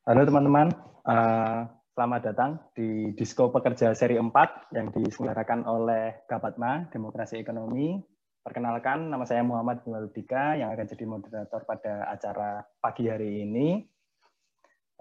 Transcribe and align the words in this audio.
Halo 0.00 0.24
teman-teman, 0.24 0.72
uh, 1.04 1.68
selamat 1.92 2.32
datang 2.32 2.56
di 2.72 3.12
Disko 3.12 3.52
Pekerja 3.52 3.92
seri 3.92 4.16
4 4.16 4.72
yang 4.72 4.88
diselenggarakan 4.96 5.68
oleh 5.68 6.24
Gapatma 6.24 6.88
Demokrasi 6.88 7.36
Ekonomi. 7.36 8.00
Perkenalkan, 8.40 9.12
nama 9.12 9.28
saya 9.28 9.44
Muhammad 9.44 9.84
Dika 10.16 10.56
yang 10.56 10.72
akan 10.72 10.88
jadi 10.88 11.04
moderator 11.04 11.68
pada 11.68 12.08
acara 12.08 12.64
pagi 12.80 13.12
hari 13.12 13.44
ini. 13.44 13.84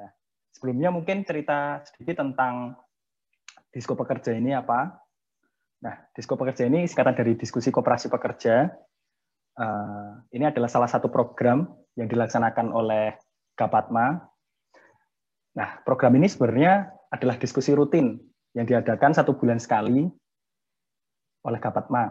Nah, 0.04 0.11
sebelumnya 0.51 0.91
mungkin 0.91 1.23
cerita 1.23 1.79
sedikit 1.88 2.20
tentang 2.20 2.75
Disko 3.71 3.95
Pekerja 3.95 4.36
ini 4.36 4.52
apa. 4.52 5.00
Nah, 5.79 5.95
Disko 6.11 6.36
Pekerja 6.36 6.68
ini 6.68 6.84
singkatan 6.84 7.16
dari 7.16 7.39
Diskusi 7.39 7.71
Koperasi 7.71 8.11
Pekerja. 8.11 8.68
Uh, 9.55 10.27
ini 10.36 10.43
adalah 10.43 10.68
salah 10.68 10.91
satu 10.91 11.07
program 11.07 11.71
yang 11.96 12.11
dilaksanakan 12.11 12.75
oleh 12.75 13.16
Gapatma 13.55 14.27
Nah, 15.58 15.82
program 15.82 16.14
ini 16.20 16.30
sebenarnya 16.30 16.94
adalah 17.10 17.39
diskusi 17.42 17.74
rutin 17.74 18.20
yang 18.54 18.66
diadakan 18.70 19.14
satu 19.14 19.34
bulan 19.38 19.58
sekali 19.58 20.06
oleh 21.46 21.60
Gapatma. 21.60 22.10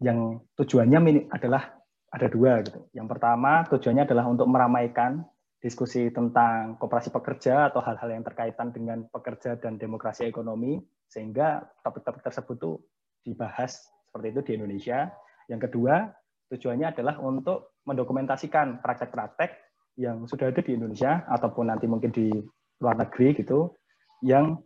Yang 0.00 0.44
tujuannya 0.58 1.28
adalah 1.32 1.74
ada 2.14 2.26
dua 2.30 2.62
gitu. 2.62 2.86
Yang 2.94 3.16
pertama 3.16 3.66
tujuannya 3.66 4.04
adalah 4.06 4.24
untuk 4.30 4.46
meramaikan 4.46 5.26
diskusi 5.58 6.12
tentang 6.12 6.76
kooperasi 6.76 7.08
pekerja 7.08 7.72
atau 7.72 7.80
hal-hal 7.80 8.20
yang 8.20 8.24
terkaitan 8.24 8.68
dengan 8.70 9.08
pekerja 9.08 9.56
dan 9.56 9.80
demokrasi 9.80 10.28
ekonomi 10.28 10.76
sehingga 11.08 11.64
topik-topik 11.80 12.20
tersebut 12.20 12.56
tuh 12.60 12.76
dibahas 13.24 13.88
seperti 14.06 14.26
itu 14.30 14.40
di 14.44 14.52
Indonesia. 14.60 15.08
Yang 15.48 15.70
kedua, 15.70 16.12
tujuannya 16.52 16.92
adalah 16.92 17.16
untuk 17.18 17.80
mendokumentasikan 17.88 18.84
praktek-praktek 18.84 19.73
yang 19.94 20.26
sudah 20.26 20.50
ada 20.50 20.60
di 20.60 20.74
Indonesia 20.74 21.22
ataupun 21.30 21.70
nanti 21.70 21.86
mungkin 21.86 22.10
di 22.10 22.30
luar 22.82 22.98
negeri 22.98 23.38
gitu 23.38 23.74
yang 24.26 24.58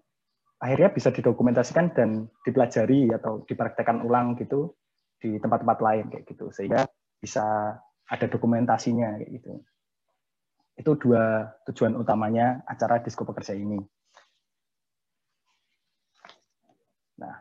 akhirnya 0.59 0.91
bisa 0.91 1.12
didokumentasikan 1.15 1.95
dan 1.95 2.27
dipelajari 2.43 3.12
atau 3.15 3.45
dipraktekkan 3.47 4.03
ulang 4.03 4.34
gitu 4.41 4.75
di 5.19 5.39
tempat-tempat 5.39 5.79
lain 5.83 6.05
kayak 6.11 6.25
gitu 6.27 6.51
sehingga 6.51 6.87
bisa 7.19 7.77
ada 8.09 8.27
dokumentasinya 8.27 9.21
kayak 9.21 9.31
gitu. 9.39 9.53
Itu 10.79 10.91
dua 10.97 11.51
tujuan 11.69 11.99
utamanya 11.99 12.62
acara 12.65 13.03
Disko 13.03 13.27
Pekerja 13.27 13.53
ini. 13.53 13.79
Nah, 17.19 17.34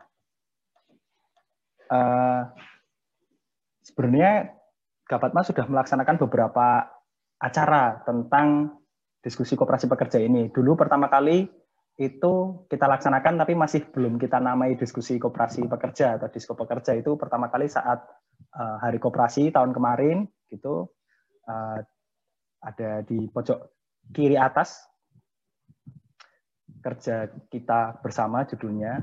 uh, 1.94 2.42
sebenarnya 3.86 4.58
Gapatma 5.08 5.40
sudah 5.40 5.64
melaksanakan 5.64 6.20
beberapa 6.20 6.97
acara 7.38 8.02
tentang 8.02 8.78
diskusi 9.22 9.54
kooperasi 9.54 9.86
pekerja 9.86 10.18
ini. 10.22 10.50
Dulu 10.50 10.74
pertama 10.74 11.06
kali 11.10 11.46
itu 11.98 12.62
kita 12.70 12.86
laksanakan 12.86 13.42
tapi 13.42 13.58
masih 13.58 13.90
belum 13.90 14.22
kita 14.22 14.38
namai 14.38 14.78
diskusi 14.78 15.18
kooperasi 15.18 15.66
pekerja 15.66 16.14
atau 16.14 16.30
disko 16.30 16.54
pekerja 16.54 16.94
itu 16.94 17.18
pertama 17.18 17.50
kali 17.50 17.66
saat 17.66 17.98
uh, 18.54 18.78
hari 18.78 19.02
kooperasi 19.02 19.50
tahun 19.50 19.74
kemarin 19.74 20.30
gitu 20.46 20.86
uh, 21.50 21.78
ada 22.62 23.02
di 23.02 23.26
pojok 23.26 23.58
kiri 24.14 24.38
atas 24.38 24.78
kerja 26.78 27.26
kita 27.50 27.98
bersama 27.98 28.46
judulnya 28.46 29.02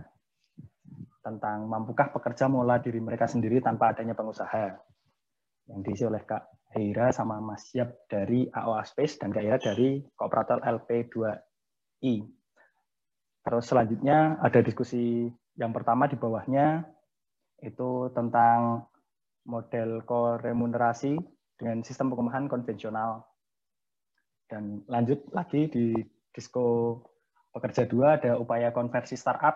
tentang 1.20 1.68
mampukah 1.68 2.16
pekerja 2.16 2.48
mulai 2.48 2.80
diri 2.80 3.04
mereka 3.04 3.28
sendiri 3.28 3.60
tanpa 3.60 3.92
adanya 3.92 4.16
pengusaha 4.16 4.72
yang 5.68 5.84
diisi 5.84 6.08
oleh 6.08 6.24
Kak 6.24 6.65
Heira 6.76 7.16
sama 7.16 7.40
Mas 7.40 7.72
Yap 7.72 8.12
dari 8.12 8.52
AOA 8.52 8.84
Space 8.84 9.16
dan 9.16 9.32
Kak 9.32 9.64
dari 9.64 10.04
Kooperator 10.12 10.60
LP2I. 10.60 12.14
Terus 13.48 13.66
selanjutnya 13.66 14.36
ada 14.44 14.60
diskusi 14.60 15.32
yang 15.56 15.72
pertama 15.72 16.12
di 16.12 16.20
bawahnya 16.20 16.84
itu 17.64 18.12
tentang 18.12 18.84
model 19.48 20.04
koremunerasi 20.04 21.16
dengan 21.56 21.80
sistem 21.88 22.12
pengupahan 22.12 22.52
konvensional. 22.52 23.24
Dan 24.52 24.84
lanjut 24.92 25.24
lagi 25.32 25.72
di 25.72 25.96
disko 26.36 27.00
pekerja 27.56 27.88
dua 27.88 28.20
ada 28.20 28.36
upaya 28.36 28.76
konversi 28.76 29.16
startup 29.16 29.56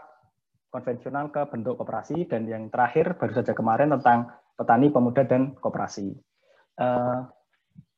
konvensional 0.71 1.33
ke 1.33 1.43
bentuk 1.51 1.75
koperasi 1.75 2.29
dan 2.29 2.47
yang 2.47 2.71
terakhir 2.71 3.19
baru 3.19 3.43
saja 3.43 3.51
kemarin 3.51 3.91
tentang 3.99 4.31
petani 4.55 4.87
pemuda 4.93 5.27
dan 5.27 5.57
koperasi. 5.59 6.28
Uh, 6.79 7.27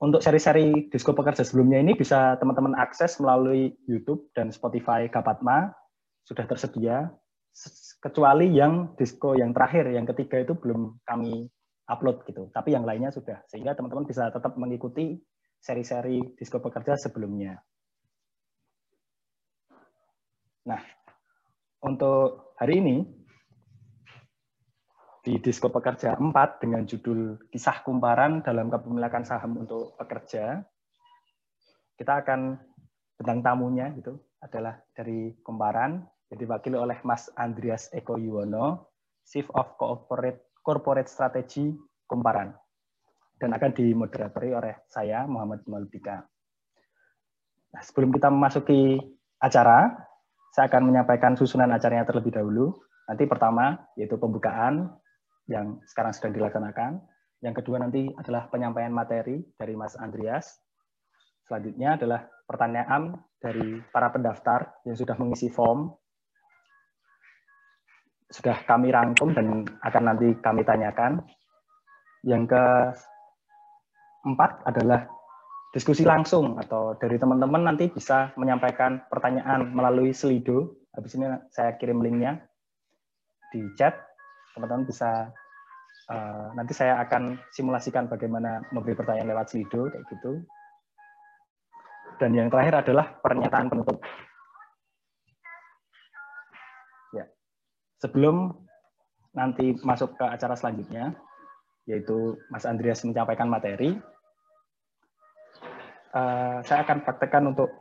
untuk 0.02 0.26
seri-seri 0.26 0.90
Disko 0.90 1.14
Pekerja 1.14 1.46
sebelumnya 1.46 1.78
ini 1.78 1.94
bisa 1.94 2.34
teman-teman 2.42 2.74
akses 2.74 3.22
melalui 3.22 3.78
YouTube 3.86 4.34
dan 4.34 4.50
Spotify 4.50 5.06
Gapatma 5.06 5.70
sudah 6.26 6.50
tersedia. 6.50 7.14
Kecuali 8.02 8.50
yang 8.50 8.98
Disko 8.98 9.38
yang 9.38 9.54
terakhir, 9.54 9.94
yang 9.94 10.10
ketiga 10.10 10.42
itu 10.42 10.58
belum 10.58 10.98
kami 11.06 11.46
upload 11.86 12.26
gitu. 12.26 12.50
Tapi 12.50 12.74
yang 12.74 12.82
lainnya 12.82 13.14
sudah. 13.14 13.46
Sehingga 13.46 13.78
teman-teman 13.78 14.10
bisa 14.10 14.34
tetap 14.34 14.58
mengikuti 14.58 15.22
seri-seri 15.62 16.34
Disko 16.34 16.58
Pekerja 16.58 16.98
sebelumnya. 16.98 17.62
Nah, 20.66 20.82
untuk 21.86 22.58
hari 22.58 22.82
ini 22.82 23.06
di 25.22 25.38
Disko 25.38 25.70
Pekerja 25.70 26.18
4 26.18 26.34
dengan 26.66 26.82
judul 26.90 27.38
Kisah 27.54 27.86
Kumparan 27.86 28.42
dalam 28.42 28.74
Kepemilikan 28.74 29.22
Saham 29.22 29.54
untuk 29.62 29.94
Pekerja. 29.94 30.66
Kita 31.94 32.26
akan 32.26 32.58
tentang 33.22 33.46
tamunya 33.46 33.94
gitu 33.94 34.18
adalah 34.42 34.82
dari 34.98 35.38
Kumparan, 35.46 36.02
jadi 36.26 36.50
diwakili 36.50 36.74
oleh 36.74 36.98
Mas 37.06 37.30
Andreas 37.38 37.94
Eko 37.94 38.18
Yuwono, 38.18 38.90
Chief 39.22 39.46
of 39.54 39.78
Corporate 39.78 40.58
Corporate 40.66 41.06
Strategy 41.06 41.78
Kumparan. 42.10 42.58
Dan 43.38 43.54
akan 43.54 43.74
dimoderatori 43.78 44.58
oleh 44.58 44.74
saya 44.90 45.30
Muhammad 45.30 45.62
Malbika. 45.70 46.26
Nah, 47.72 47.82
sebelum 47.86 48.10
kita 48.10 48.34
memasuki 48.34 48.98
acara, 49.38 49.94
saya 50.54 50.66
akan 50.66 50.90
menyampaikan 50.90 51.38
susunan 51.38 51.70
acaranya 51.70 52.10
terlebih 52.10 52.34
dahulu. 52.34 52.74
Nanti 53.06 53.26
pertama 53.30 53.82
yaitu 53.98 54.18
pembukaan, 54.18 54.94
yang 55.50 55.82
sekarang 55.90 56.14
sedang 56.14 56.38
dilaksanakan. 56.38 57.02
Yang 57.42 57.56
kedua 57.64 57.80
nanti 57.82 58.06
adalah 58.18 58.50
penyampaian 58.54 58.94
materi 58.94 59.42
dari 59.58 59.74
Mas 59.74 59.98
Andreas. 59.98 60.62
Selanjutnya 61.50 61.98
adalah 61.98 62.30
pertanyaan 62.46 63.18
dari 63.42 63.82
para 63.90 64.14
pendaftar 64.14 64.78
yang 64.86 64.94
sudah 64.94 65.18
mengisi 65.18 65.50
form. 65.50 65.90
Sudah 68.32 68.64
kami 68.64 68.94
rangkum 68.94 69.34
dan 69.34 69.66
akan 69.82 70.04
nanti 70.06 70.38
kami 70.40 70.64
tanyakan. 70.64 71.26
Yang 72.22 72.54
keempat 72.54 74.62
adalah 74.70 75.10
diskusi 75.74 76.06
langsung 76.06 76.62
atau 76.62 76.94
dari 77.00 77.16
teman-teman 77.18 77.64
nanti 77.74 77.90
bisa 77.90 78.30
menyampaikan 78.38 79.02
pertanyaan 79.10 79.74
melalui 79.74 80.14
Slido. 80.14 80.78
Habis 80.92 81.16
ini 81.18 81.32
saya 81.50 81.74
kirim 81.80 82.04
linknya 82.04 82.44
di 83.56 83.64
chat. 83.80 84.11
Teman-teman 84.56 84.86
bisa 84.88 85.32
Uh, 86.12 86.52
nanti 86.60 86.76
saya 86.76 87.00
akan 87.08 87.40
simulasikan 87.56 88.10
bagaimana 88.10 88.60
memberi 88.76 88.98
pertanyaan 88.98 89.32
lewat 89.32 89.54
Slido 89.54 89.88
kayak 89.88 90.04
gitu. 90.12 90.44
Dan 92.20 92.36
yang 92.36 92.52
terakhir 92.52 92.84
adalah 92.84 93.16
pernyataan 93.24 93.72
penutup. 93.72 94.02
Ya. 97.16 97.32
Sebelum 98.04 98.52
nanti 99.32 99.78
masuk 99.88 100.20
ke 100.20 100.26
acara 100.26 100.58
selanjutnya, 100.58 101.16
yaitu 101.88 102.36
Mas 102.52 102.68
Andreas 102.68 103.08
menyampaikan 103.08 103.48
materi, 103.48 103.96
uh, 106.12 106.60
saya 106.66 106.84
akan 106.84 107.08
praktekkan 107.08 107.46
untuk 107.56 107.72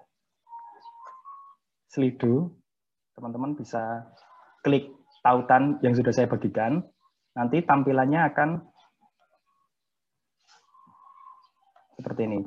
Slido. 1.90 2.54
Teman-teman 3.18 3.58
bisa 3.58 4.06
klik 4.62 4.99
tautan 5.20 5.76
yang 5.84 5.92
sudah 5.92 6.12
saya 6.12 6.28
bagikan 6.28 6.84
nanti 7.36 7.62
tampilannya 7.62 8.20
akan 8.32 8.48
seperti 12.00 12.22
ini. 12.26 12.38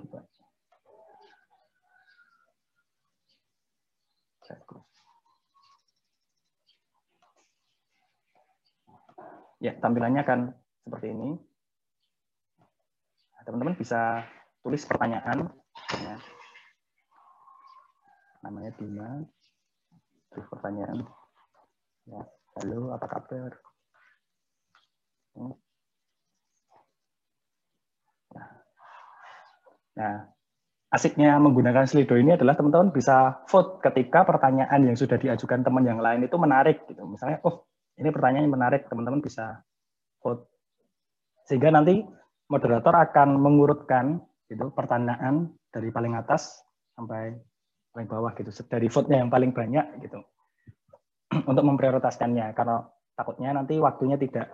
Ya, 9.63 9.71
tampilannya 9.79 10.27
akan 10.27 10.51
seperti 10.83 11.15
ini. 11.15 11.39
Nah, 13.31 13.41
teman-teman 13.47 13.79
bisa 13.79 14.27
tulis 14.59 14.83
pertanyaan. 14.83 15.47
Ya. 16.03 16.19
Namanya 18.43 18.75
Bima. 18.75 19.23
Tulis 20.35 20.47
pertanyaan. 20.51 21.07
Ya, 22.11 22.27
halo, 22.53 22.93
apa 22.93 23.05
kabar? 23.09 23.51
Nah, 29.93 30.25
asiknya 30.89 31.37
menggunakan 31.37 31.85
Slido 31.85 32.17
ini 32.17 32.33
adalah 32.33 32.57
teman-teman 32.57 32.93
bisa 32.93 33.45
vote 33.49 33.81
ketika 33.81 34.25
pertanyaan 34.25 34.89
yang 34.89 34.97
sudah 34.97 35.17
diajukan 35.21 35.61
teman 35.61 35.85
yang 35.85 36.01
lain 36.01 36.25
itu 36.25 36.37
menarik 36.37 36.85
gitu. 36.89 37.05
Misalnya, 37.05 37.41
oh 37.45 37.65
ini 37.97 38.09
pertanyaan 38.09 38.49
yang 38.49 38.55
menarik, 38.57 38.89
teman-teman 38.89 39.21
bisa 39.21 39.61
vote. 40.21 40.49
Sehingga 41.45 41.69
nanti 41.69 42.01
moderator 42.49 42.93
akan 42.93 43.37
mengurutkan 43.37 44.21
gitu 44.49 44.69
pertanyaan 44.73 45.49
dari 45.73 45.89
paling 45.89 46.13
atas 46.17 46.61
sampai 46.93 47.33
paling 47.93 48.07
bawah 48.09 48.33
gitu 48.37 48.49
dari 48.69 48.89
vote-nya 48.89 49.25
yang 49.25 49.29
paling 49.33 49.53
banyak 49.53 49.85
gitu 50.01 50.21
untuk 51.49 51.63
memprioritaskannya 51.65 52.53
karena 52.53 52.83
takutnya 53.13 53.49
nanti 53.53 53.77
waktunya 53.77 54.17
tidak 54.17 54.49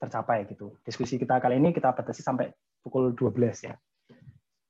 tercapai 0.00 0.48
gitu. 0.48 0.80
Diskusi 0.84 1.20
kita 1.20 1.36
kali 1.40 1.60
ini 1.60 1.76
kita 1.76 1.92
batasi 1.92 2.24
sampai 2.24 2.48
pukul 2.80 3.12
12 3.12 3.68
ya. 3.68 3.74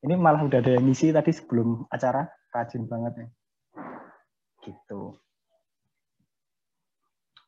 Ini 0.01 0.17
malah 0.17 0.43
udah 0.43 0.59
ada 0.59 0.81
misi 0.81 1.13
tadi 1.13 1.31
sebelum 1.31 1.87
acara, 1.93 2.25
rajin 2.51 2.89
banget 2.89 3.13
ya. 3.21 3.29
Gitu. 4.65 5.03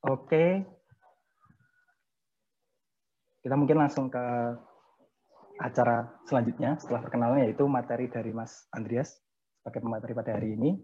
Oke. 0.06 0.66
Kita 3.42 3.58
mungkin 3.58 3.82
langsung 3.82 4.06
ke 4.06 4.22
acara 5.58 6.10
selanjutnya 6.26 6.78
setelah 6.78 7.02
perkenalan 7.06 7.42
yaitu 7.42 7.66
materi 7.66 8.06
dari 8.06 8.30
Mas 8.30 8.66
Andreas 8.70 9.18
sebagai 9.62 9.82
pemateri 9.82 10.12
pada 10.14 10.30
hari 10.38 10.54
ini. 10.54 10.78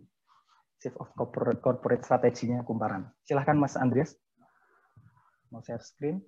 Chief 0.79 0.95
of 1.03 1.11
Corporate, 1.19 1.59
Corporate 1.59 2.07
Strateginya 2.07 2.63
Kumparan. 2.63 3.11
Silahkan 3.27 3.59
Mas 3.59 3.75
Andreas. 3.75 4.15
Mau 5.51 5.59
share 5.59 5.83
screen. 5.83 6.23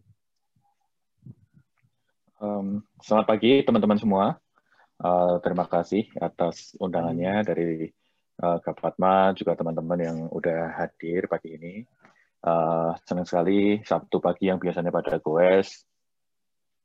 Um, 2.42 2.82
selamat 2.98 3.26
pagi 3.30 3.62
teman-teman 3.62 4.00
semua. 4.00 4.42
Uh, 4.98 5.38
terima 5.40 5.70
kasih 5.70 6.10
atas 6.18 6.74
undangannya 6.82 7.46
dari 7.46 7.94
uh, 8.42 8.58
Kak 8.58 8.82
Fatma, 8.82 9.30
juga 9.38 9.54
teman-teman 9.54 9.98
yang 10.02 10.16
udah 10.34 10.74
hadir 10.82 11.30
pagi 11.30 11.54
ini. 11.54 11.74
Uh, 12.40 12.96
senang 13.06 13.28
sekali 13.28 13.84
Sabtu 13.86 14.18
pagi 14.18 14.50
yang 14.50 14.58
biasanya 14.58 14.90
pada 14.90 15.22
goes. 15.22 15.86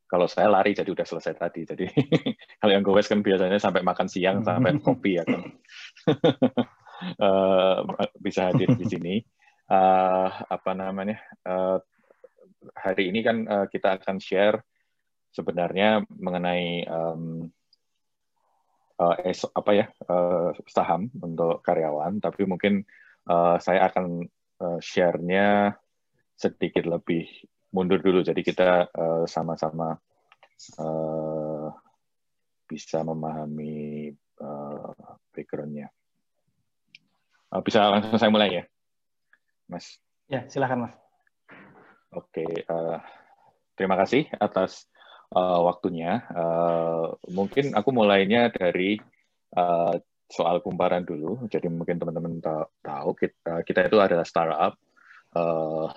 Kalau 0.05 0.29
saya 0.29 0.53
lari 0.53 0.77
jadi 0.77 0.93
udah 0.93 1.07
selesai 1.07 1.33
tadi. 1.33 1.65
Jadi 1.65 1.89
kalau 2.61 2.71
yang 2.77 2.85
goes 2.85 3.09
kan 3.09 3.25
biasanya 3.25 3.57
sampai 3.57 3.81
makan 3.81 4.05
siang 4.05 4.45
sampai 4.45 4.77
kopi 4.85 5.17
ya 5.17 5.25
kan. 5.25 5.41
uh, 7.21 7.83
bisa 8.19 8.51
hadir 8.51 8.71
di 8.75 8.85
sini. 8.85 9.15
Uh, 9.65 10.29
apa 10.45 10.77
namanya? 10.77 11.17
Uh, 11.41 11.81
hari 12.77 13.09
ini 13.09 13.25
kan 13.25 13.45
uh, 13.49 13.65
kita 13.65 13.97
akan 13.97 14.21
share 14.21 14.61
sebenarnya 15.33 16.05
mengenai 16.09 16.85
um, 16.85 17.49
uh, 19.01 19.15
apa 19.57 19.71
ya 19.73 19.85
uh, 20.05 20.53
saham 20.69 21.09
untuk 21.17 21.65
karyawan, 21.65 22.21
tapi 22.21 22.45
mungkin 22.45 22.85
uh, 23.25 23.57
saya 23.57 23.89
akan 23.89 24.25
uh, 24.61 24.79
share-nya 24.81 25.75
sedikit 26.37 26.85
lebih 26.85 27.25
mundur 27.71 27.99
dulu. 27.99 28.23
Jadi 28.23 28.43
kita 28.43 28.87
sama-sama 29.27 29.95
uh, 30.79 31.67
bisa 32.65 33.03
memahami 33.03 34.11
uh, 34.41 34.91
background-nya. 35.31 35.94
Uh, 37.55 37.63
bisa 37.63 37.87
langsung 37.87 38.19
saya 38.19 38.27
mulai 38.27 38.51
ya, 38.51 38.63
Mas? 39.71 39.95
Ya, 40.27 40.43
silakan 40.51 40.91
Mas. 40.91 40.93
Oke, 42.11 42.43
uh, 42.67 42.99
terima 43.79 43.95
kasih 43.95 44.27
atas 44.43 44.91
uh, 45.31 45.63
waktunya. 45.63 46.19
Uh, 46.35 47.15
mungkin 47.31 47.71
aku 47.71 47.95
mulainya 47.95 48.51
dari 48.51 48.99
uh, 49.55 49.95
soal 50.27 50.59
kumparan 50.59 51.07
dulu. 51.07 51.47
Jadi 51.47 51.71
mungkin 51.71 51.95
teman-teman 51.95 52.43
tahu 52.83 53.15
kita, 53.15 53.63
kita 53.63 53.87
itu 53.87 54.03
adalah 54.03 54.27
startup 54.27 54.75
uh, 55.39 55.87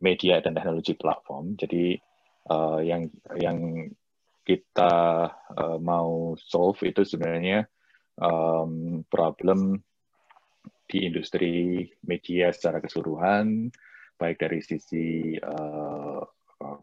media 0.00 0.40
dan 0.40 0.56
teknologi 0.56 0.96
platform. 0.96 1.52
Jadi 1.60 2.00
uh, 2.48 2.80
yang 2.80 3.12
yang 3.36 3.92
kita 4.40 4.94
uh, 5.52 5.76
mau 5.76 6.32
solve 6.40 6.80
itu 6.88 7.04
sebenarnya 7.04 7.68
um, 8.16 9.04
problem 9.04 9.84
di 10.86 11.06
industri 11.06 11.82
media 12.06 12.54
secara 12.54 12.78
keseluruhan, 12.78 13.70
baik 14.16 14.38
dari 14.38 14.62
sisi 14.62 15.34
uh, 15.36 16.22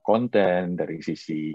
konten, 0.03 0.77
dari 0.77 0.99
sisi 0.99 1.49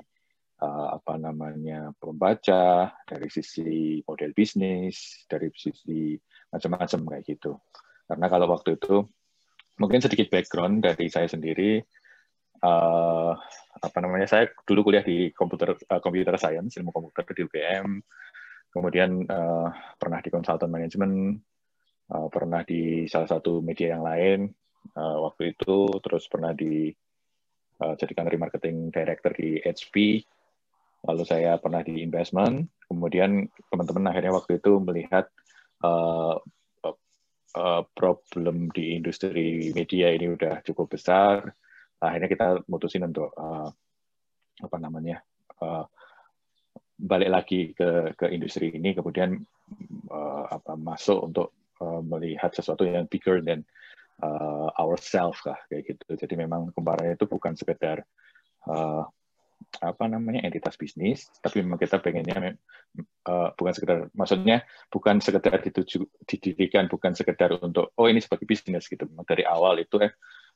uh, 0.65 0.89
apa 0.97 1.15
namanya 1.21 1.93
pembaca, 1.95 2.91
dari 3.06 3.29
sisi 3.31 4.00
model 4.03 4.33
bisnis, 4.35 5.29
dari 5.31 5.53
sisi 5.55 6.17
macam-macam 6.50 7.00
kayak 7.15 7.25
gitu. 7.29 7.53
Karena 8.09 8.27
kalau 8.27 8.49
waktu 8.50 8.81
itu 8.81 9.05
mungkin 9.79 10.03
sedikit 10.03 10.33
background 10.33 10.83
dari 10.83 11.06
saya 11.12 11.31
sendiri, 11.31 11.79
uh, 12.65 13.33
apa 13.79 13.99
namanya 14.03 14.27
saya 14.27 14.50
dulu 14.67 14.91
kuliah 14.91 15.06
di 15.06 15.31
komputer 15.31 15.79
uh, 15.79 16.00
computer 16.03 16.35
science 16.35 16.75
ilmu 16.81 16.91
komputer 16.91 17.23
di 17.31 17.47
UGM, 17.47 18.03
kemudian 18.75 19.23
uh, 19.31 19.71
pernah 20.00 20.19
di 20.19 20.31
konsultan 20.33 20.73
manajemen, 20.73 21.39
uh, 22.12 22.28
pernah 22.32 22.64
di 22.64 23.05
salah 23.08 23.28
satu 23.28 23.60
media 23.60 23.96
yang 23.96 24.05
lain 24.05 24.49
uh, 24.96 25.19
waktu 25.28 25.56
itu, 25.56 25.88
terus 26.00 26.25
pernah 26.28 26.52
di 26.56 26.93
uh, 27.82 27.94
jadi 27.96 28.12
country 28.16 28.37
marketing 28.40 28.90
director 28.93 29.32
di 29.34 29.60
HP. 29.62 30.25
Lalu 31.06 31.22
saya 31.22 31.56
pernah 31.62 31.81
di 31.87 32.02
investment. 32.02 32.66
Kemudian 32.90 33.46
teman-teman 33.70 34.10
akhirnya 34.10 34.34
waktu 34.34 34.58
itu 34.58 34.82
melihat 34.82 35.31
uh, 35.87 36.34
uh, 37.55 37.82
problem 37.94 38.69
di 38.75 38.99
industri 38.99 39.70
media 39.72 40.11
ini 40.11 40.34
udah 40.34 40.61
cukup 40.66 40.99
besar. 40.99 41.54
Akhirnya 41.99 42.28
kita 42.31 42.46
mutusin 42.66 43.06
untuk 43.06 43.31
uh, 43.34 43.70
apa 44.58 44.76
namanya 44.78 45.22
uh, 45.62 45.87
balik 46.99 47.31
lagi 47.31 47.61
ke 47.78 48.14
ke 48.19 48.26
industri 48.34 48.75
ini, 48.75 48.94
kemudian 48.94 49.38
uh, 50.11 50.44
apa 50.50 50.75
masuk 50.75 51.31
untuk 51.31 51.57
uh, 51.80 52.00
melihat 52.02 52.50
sesuatu 52.54 52.86
yang 52.86 53.06
bigger 53.10 53.42
than 53.42 53.66
uh, 54.22 54.70
ourselves 54.78 55.42
lah 55.46 55.58
kayak 55.70 55.94
gitu. 55.94 56.06
Jadi 56.14 56.34
memang 56.38 56.70
kembarannya 56.75 57.19
itu 57.19 57.26
bukan 57.26 57.54
sekedar 57.54 58.02
uh, 58.66 59.02
apa 59.78 60.04
namanya 60.06 60.47
entitas 60.47 60.78
bisnis, 60.78 61.28
tapi 61.42 61.61
memang 61.61 61.76
kita 61.82 61.99
pengennya 61.99 62.56
uh, 63.26 63.50
bukan 63.58 63.73
sekedar, 63.75 63.99
maksudnya 64.14 64.64
bukan 64.88 65.18
sekedar 65.18 65.61
dituju, 65.61 66.06
didirikan, 66.25 66.87
bukan 66.87 67.12
sekedar 67.12 67.52
untuk 67.58 67.92
oh 67.99 68.06
ini 68.06 68.23
sebagai 68.23 68.47
bisnis 68.49 68.87
gitu. 68.87 69.04
Dari 69.26 69.44
awal 69.44 69.82
itu 69.82 69.99
eh 70.02 70.12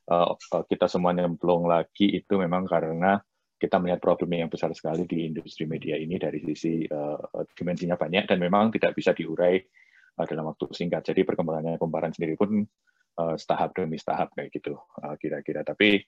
uh, 0.09 0.33
kita 0.67 0.87
semuanya 0.91 1.27
nyemplung 1.27 1.67
lagi 1.67 2.15
itu 2.15 2.35
memang 2.39 2.67
karena 2.67 3.19
kita 3.59 3.79
melihat 3.79 4.03
problem 4.03 4.27
yang 4.35 4.51
besar 4.51 4.75
sekali 4.75 5.07
di 5.07 5.31
industri 5.31 5.63
media 5.63 5.95
ini 5.95 6.19
dari 6.19 6.43
sisi 6.43 6.83
uh, 6.83 7.15
dimensinya 7.55 7.95
banyak 7.95 8.27
dan 8.27 8.35
memang 8.35 8.75
tidak 8.75 8.91
bisa 8.91 9.15
diurai 9.15 9.55
uh, 10.19 10.25
dalam 10.25 10.49
waktu 10.49 10.69
singkat. 10.73 11.05
Jadi 11.05 11.25
perkembangannya 11.25 11.81
kumparan 11.81 12.13
sendiri 12.13 12.37
pun 12.37 12.63
uh, 13.19 13.35
setahap 13.35 13.73
demi 13.77 13.97
setahap 13.97 14.33
kayak 14.33 14.49
gitu 14.53 14.77
uh, 14.77 15.15
kira-kira. 15.17 15.65
Tapi 15.65 16.01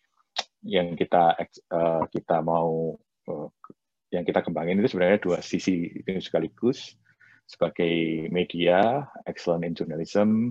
yang 0.66 0.98
kita 0.98 1.38
uh, 1.72 2.04
kita 2.10 2.42
mau 2.42 2.98
uh, 3.30 3.48
yang 4.14 4.24
kita 4.26 4.42
kembangin 4.46 4.80
itu 4.82 4.96
sebenarnya 4.96 5.20
dua 5.22 5.40
sisi 5.42 5.92
itu 5.92 6.10
sekaligus 6.22 6.96
sebagai 7.46 8.26
media 8.34 9.06
excellent 9.30 9.68
in 9.68 9.78
journalism 9.78 10.50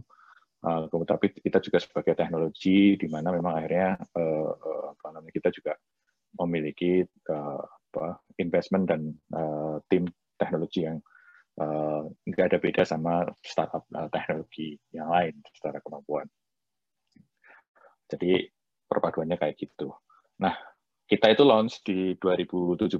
uh, 0.62 0.86
tapi 0.86 1.34
kita 1.34 1.58
juga 1.58 1.78
sebagai 1.82 2.14
teknologi 2.14 2.94
di 2.94 3.06
mana 3.10 3.34
memang 3.34 3.58
akhirnya 3.58 3.98
uh, 4.14 4.52
uh, 4.94 5.30
kita 5.34 5.50
juga 5.50 5.74
memiliki 6.38 7.02
uh, 7.30 7.62
apa, 7.62 8.18
investment 8.38 8.90
dan 8.90 9.00
uh, 9.34 9.78
tim 9.86 10.06
teknologi 10.38 10.86
yang 10.86 10.98
nggak 11.54 12.46
uh, 12.46 12.48
ada 12.50 12.58
beda 12.58 12.82
sama 12.82 13.22
startup 13.38 13.86
uh, 13.94 14.10
teknologi 14.10 14.74
yang 14.90 15.06
lain 15.06 15.38
secara 15.54 15.78
kemampuan. 15.78 16.26
Jadi 18.10 18.42
perpaduannya 18.90 19.38
kayak 19.38 19.56
gitu. 19.58 19.94
Nah, 20.42 20.54
kita 21.06 21.30
itu 21.30 21.42
launch 21.46 21.80
di 21.86 22.18
2017 22.18 22.98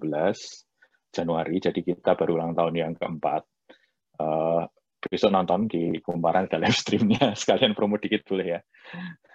Januari, 1.15 1.57
jadi 1.63 1.81
kita 1.83 2.15
baru 2.15 2.39
ulang 2.39 2.55
tahun 2.55 2.75
yang 2.75 2.93
keempat. 2.95 3.43
Uh, 4.19 4.67
besok 5.09 5.31
nonton 5.33 5.67
di 5.69 6.01
kumparan 6.01 6.47
ada 6.49 6.59
live 6.61 6.77
streamnya, 6.83 7.33
sekalian 7.35 7.73
promo 7.77 8.01
dikit 8.01 8.25
boleh 8.27 8.59
ya. 8.59 8.61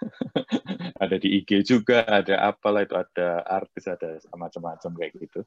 ada 1.04 1.16
di 1.16 1.40
IG 1.42 1.66
juga, 1.66 2.04
ada 2.04 2.50
apalah 2.50 2.84
itu, 2.84 2.94
ada 2.96 3.44
artis, 3.44 3.88
ada 3.88 4.18
macam-macam 4.34 4.90
kayak 4.96 5.12
gitu. 5.18 5.40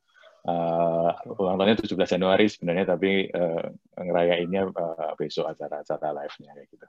Uh, 0.44 1.16
ulang 1.40 1.56
tahunnya 1.56 1.88
17 1.88 2.20
Januari 2.20 2.46
sebenarnya, 2.52 2.86
tapi 2.96 3.32
uh, 3.32 3.68
ngerayainnya 3.96 4.70
uh, 4.76 5.12
besok 5.16 5.48
acara-acara 5.48 6.12
live-nya 6.12 6.52
kayak 6.52 6.70
gitu. 6.72 6.88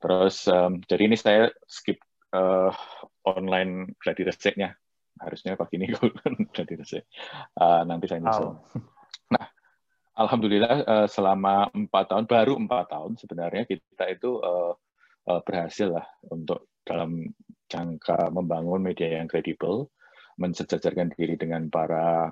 Terus, 0.00 0.36
um, 0.50 0.80
jadi 0.82 1.02
ini 1.06 1.16
saya 1.20 1.52
skip 1.68 2.00
uh, 2.34 2.72
online 3.26 3.94
gladi 4.00 4.26
resepnya 4.26 4.74
harusnya 5.20 5.52
pagi 5.52 5.76
ini 5.76 5.92
gladi 6.54 6.74
resep 6.80 7.04
uh, 7.60 7.84
nanti 7.84 8.08
saya 8.08 8.24
nyusul. 8.24 8.48
Oh. 8.56 8.56
Alhamdulillah 10.20 11.08
selama 11.08 11.72
empat 11.72 12.12
tahun 12.12 12.28
baru 12.28 12.60
empat 12.60 12.92
tahun 12.92 13.16
sebenarnya 13.16 13.64
kita 13.64 14.04
itu 14.12 14.36
berhasil 15.24 15.88
lah 15.88 16.04
untuk 16.28 16.68
dalam 16.84 17.24
jangka 17.72 18.28
membangun 18.28 18.84
media 18.84 19.16
yang 19.16 19.30
kredibel, 19.30 19.88
mensejajarkan 20.36 21.16
diri 21.16 21.40
dengan 21.40 21.72
para 21.72 22.28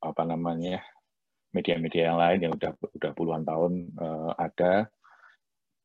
apa 0.00 0.22
namanya 0.28 0.84
media-media 1.56 2.12
yang 2.12 2.18
lain 2.20 2.38
yang 2.44 2.52
udah 2.52 2.72
udah 2.76 3.10
puluhan 3.16 3.42
tahun 3.48 3.96
ada 4.36 4.92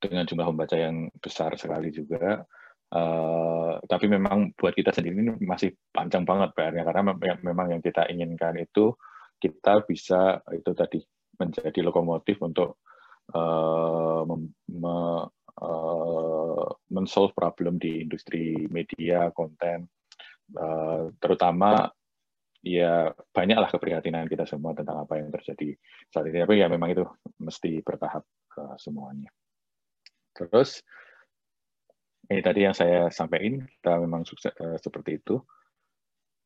dengan 0.03 0.27
jumlah 0.27 0.47
pembaca 0.51 0.75
yang 0.75 1.07
besar 1.23 1.55
sekali 1.55 1.89
juga. 1.95 2.43
Uh, 2.85 3.81
tapi 3.89 4.05
memang 4.05 4.53
buat 4.53 4.71
kita 4.71 4.93
sendiri 4.93 5.17
ini 5.17 5.33
masih 5.41 5.73
panjang 5.89 6.21
banget 6.21 6.53
PR-nya 6.53 6.85
karena 6.85 7.01
memang 7.41 7.67
yang 7.73 7.81
kita 7.81 8.05
inginkan 8.13 8.55
itu 8.61 8.93
kita 9.39 9.83
bisa 9.85 10.41
itu 10.53 10.71
tadi 10.71 10.99
menjadi 11.35 11.79
lokomotif 11.83 12.39
untuk 12.39 12.79
uh, 13.35 14.23
uh, 15.61 16.67
men-solve 16.91 17.33
problem 17.35 17.75
di 17.79 18.03
industri 18.03 18.67
media, 18.71 19.31
konten, 19.31 19.87
uh, 20.55 21.11
terutama 21.19 21.89
ya 22.65 23.13
banyaklah 23.29 23.69
keprihatinan 23.69 24.25
kita 24.25 24.49
semua 24.49 24.73
tentang 24.73 25.05
apa 25.05 25.21
yang 25.21 25.29
terjadi 25.29 25.77
saat 26.09 26.25
ini. 26.31 26.41
Tapi 26.41 26.55
ya 26.59 26.67
memang 26.71 26.89
itu 26.91 27.05
mesti 27.39 27.83
bertahap 27.85 28.25
ke 28.49 28.63
semuanya. 28.81 29.29
Terus 30.35 30.81
ini 32.25 32.41
tadi 32.41 32.65
yang 32.65 32.73
saya 32.73 33.13
sampaikan, 33.13 33.61
kita 33.69 34.01
memang 34.01 34.25
sukses 34.25 34.51
uh, 34.57 34.79
seperti 34.81 35.21
itu. 35.21 35.37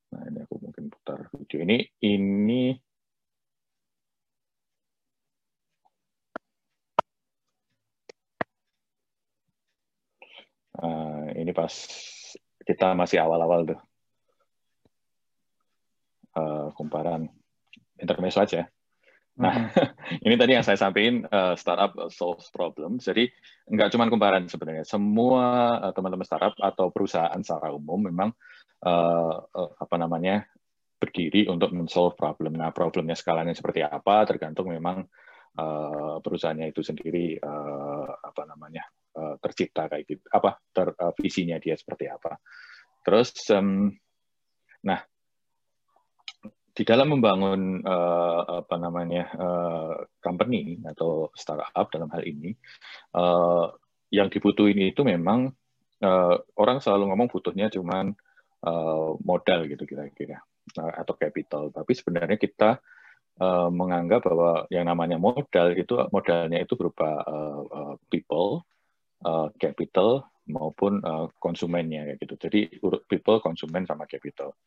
Nah 0.10 0.25
ini 0.25 0.41
aku 0.43 0.58
mungkin 0.60 0.89
ini. 1.58 1.77
Ini 2.03 2.77
Uh, 10.79 11.36
ini 11.36 11.51
pas 11.51 11.75
kita 12.63 12.96
masih 12.96 13.20
awal-awal 13.20 13.68
tuh 13.68 13.79
uh, 16.39 16.72
kumparan 16.72 17.27
intermezzo 18.00 18.39
aja. 18.39 18.63
Nah, 19.39 19.72
mm-hmm. 19.72 20.24
ini 20.27 20.36
tadi 20.36 20.51
yang 20.56 20.63
saya 20.63 20.79
sampaikan 20.79 21.27
uh, 21.27 21.56
startup 21.56 21.96
solves 22.12 22.51
problem. 22.51 23.00
Jadi 23.00 23.27
nggak 23.72 23.91
cuma 23.96 24.08
kumparan 24.12 24.48
sebenarnya. 24.48 24.88
Semua 24.88 25.79
uh, 25.84 25.91
teman-teman 25.91 26.27
startup 26.27 26.56
atau 26.60 26.91
perusahaan 26.91 27.39
secara 27.44 27.75
umum 27.75 28.00
memang 28.00 28.29
uh, 28.84 29.36
uh, 29.51 29.72
apa 29.79 29.96
namanya 30.00 30.48
berdiri 31.00 31.48
untuk 31.48 31.72
men-solve 31.72 32.20
problem. 32.20 32.60
Nah, 32.60 32.75
problemnya 32.75 33.15
skalanya 33.15 33.56
seperti 33.56 33.82
apa 33.82 34.27
tergantung 34.27 34.70
memang 34.70 35.08
uh, 35.58 36.18
perusahaannya 36.22 36.70
itu 36.70 36.82
sendiri 36.86 37.39
uh, 37.39 38.10
apa 38.22 38.41
namanya 38.46 38.84
uh, 39.15 39.36
tercipta 39.41 39.89
kayak 39.89 40.06
gitu 40.06 40.25
apa 40.29 40.60
ter, 40.70 40.94
uh, 40.94 41.13
visinya 41.18 41.58
dia 41.58 41.74
seperti 41.74 42.06
apa 42.12 42.38
terus 43.01 43.34
um, 43.50 43.89
nah 44.86 45.00
di 46.70 46.84
dalam 46.88 47.12
membangun 47.12 47.84
uh, 47.84 48.63
apa 48.63 48.75
namanya 48.79 49.24
uh, 49.36 49.96
company 50.24 50.79
atau 50.88 51.27
startup 51.36 51.91
dalam 51.91 52.08
hal 52.13 52.24
ini 52.24 52.56
uh, 53.18 53.68
yang 54.13 54.32
dibutuhin 54.32 54.79
itu 54.88 55.03
memang 55.03 55.51
uh, 56.06 56.36
orang 56.56 56.79
selalu 56.79 57.12
ngomong 57.12 57.27
butuhnya 57.27 57.68
cuman 57.68 58.15
uh, 58.63 59.12
modal 59.20 59.68
gitu 59.68 59.84
kira-kira 59.84 60.39
atau 60.78 61.13
capital 61.18 61.74
tapi 61.74 61.98
sebenarnya 61.98 62.38
kita 62.38 62.78
uh, 63.42 63.70
menganggap 63.74 64.22
bahwa 64.28 64.70
yang 64.70 64.86
namanya 64.86 65.18
modal 65.18 65.74
itu 65.74 65.98
modalnya 66.13 66.62
itu 66.62 66.78
berupa 66.78 67.24
uh, 67.25 67.62
uh, 67.66 67.96
people 68.12 68.68
uh, 69.25 69.50
capital 69.58 70.30
maupun 70.50 71.00
uh, 71.06 71.30
konsumennya 71.38 72.18
gitu. 72.18 72.36
Jadi 72.36 72.82
urut 72.82 73.06
people, 73.06 73.38
konsumen 73.39 73.86
sama 73.86 74.10
capital. 74.10 74.58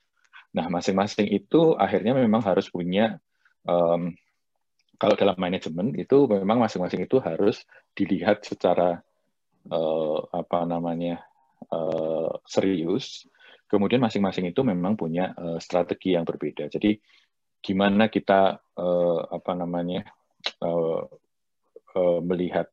Nah, 0.55 0.71
masing-masing 0.71 1.27
itu 1.29 1.75
akhirnya 1.75 2.15
memang 2.15 2.41
harus 2.47 2.71
punya 2.71 3.19
um, 3.67 4.15
kalau 4.97 5.19
dalam 5.19 5.35
manajemen 5.35 5.99
itu 5.99 6.31
memang 6.31 6.63
masing-masing 6.63 7.03
itu 7.11 7.19
harus 7.19 7.67
dilihat 7.99 8.47
secara 8.47 9.03
uh, 9.67 10.19
apa 10.31 10.63
namanya 10.63 11.27
uh, 11.67 12.39
serius. 12.47 13.27
Kemudian 13.73 14.05
masing-masing 14.05 14.53
itu 14.53 14.61
memang 14.61 15.01
punya 15.01 15.33
uh, 15.33 15.57
strategi 15.57 16.13
yang 16.13 16.29
berbeda. 16.29 16.69
Jadi 16.69 17.01
gimana 17.65 18.13
kita 18.13 18.61
uh, 18.77 19.21
apa 19.33 19.53
namanya 19.57 20.05
uh, 20.61 21.09
uh, 21.97 22.21
melihat 22.21 22.69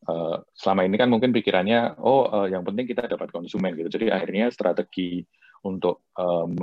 Eh, 0.00 0.36
selama 0.56 0.88
ini 0.88 0.96
kan 0.96 1.12
mungkin 1.12 1.28
pikirannya 1.28 2.00
oh 2.00 2.24
uh, 2.24 2.48
yang 2.48 2.64
penting 2.64 2.88
kita 2.88 3.04
dapat 3.04 3.28
konsumen 3.28 3.76
gitu 3.76 4.00
jadi 4.00 4.16
akhirnya 4.16 4.48
strategi 4.48 5.20
untuk 5.60 6.08
um, 6.16 6.56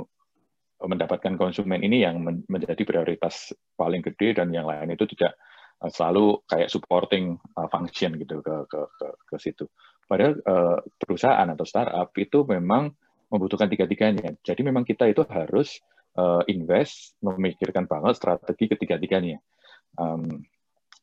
mendapatkan 0.82 1.38
konsumen 1.38 1.78
ini 1.86 2.02
yang 2.02 2.18
men 2.18 2.42
menjadi 2.50 2.82
prioritas 2.82 3.54
paling 3.78 4.02
gede 4.02 4.42
dan 4.42 4.50
yang 4.50 4.66
lain 4.66 4.90
itu 4.90 5.06
tidak 5.14 5.38
uh, 5.78 5.86
selalu 5.86 6.42
kayak 6.50 6.66
supporting 6.66 7.38
uh, 7.54 7.70
function 7.70 8.18
gitu 8.18 8.42
ke 8.42 8.66
ke 8.66 8.80
ke, 8.98 9.06
ke 9.06 9.36
situ 9.38 9.70
padahal 10.10 10.34
uh, 10.42 10.82
perusahaan 10.98 11.46
atau 11.46 11.62
startup 11.62 12.10
itu 12.18 12.42
memang 12.42 12.90
membutuhkan 13.28 13.68
tiga-tiganya. 13.68 14.34
Jadi 14.40 14.60
memang 14.64 14.84
kita 14.84 15.08
itu 15.08 15.24
harus 15.28 15.80
uh, 16.16 16.42
invest 16.48 17.14
memikirkan 17.20 17.84
banget 17.84 18.16
strategi 18.16 18.72
ketiga-tiganya. 18.72 19.38
Um, 19.96 20.44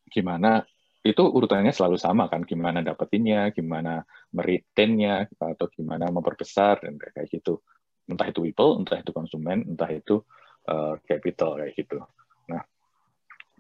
gimana 0.10 0.66
itu 1.06 1.22
urutannya 1.22 1.70
selalu 1.70 2.02
sama 2.02 2.26
kan 2.26 2.42
gimana 2.42 2.82
dapetinnya 2.82 3.54
gimana 3.54 4.02
meretainnya 4.34 5.30
atau 5.30 5.70
gimana 5.70 6.10
memperbesar 6.10 6.82
dan 6.82 6.98
kayak 6.98 7.30
gitu. 7.30 7.62
Entah 8.10 8.26
itu 8.30 8.42
people 8.42 8.82
entah 8.82 8.98
itu 8.98 9.14
konsumen 9.14 9.66
entah 9.70 9.90
itu 9.94 10.26
uh, 10.66 10.98
capital 11.06 11.62
kayak 11.62 11.74
gitu. 11.78 12.02
Nah 12.50 12.66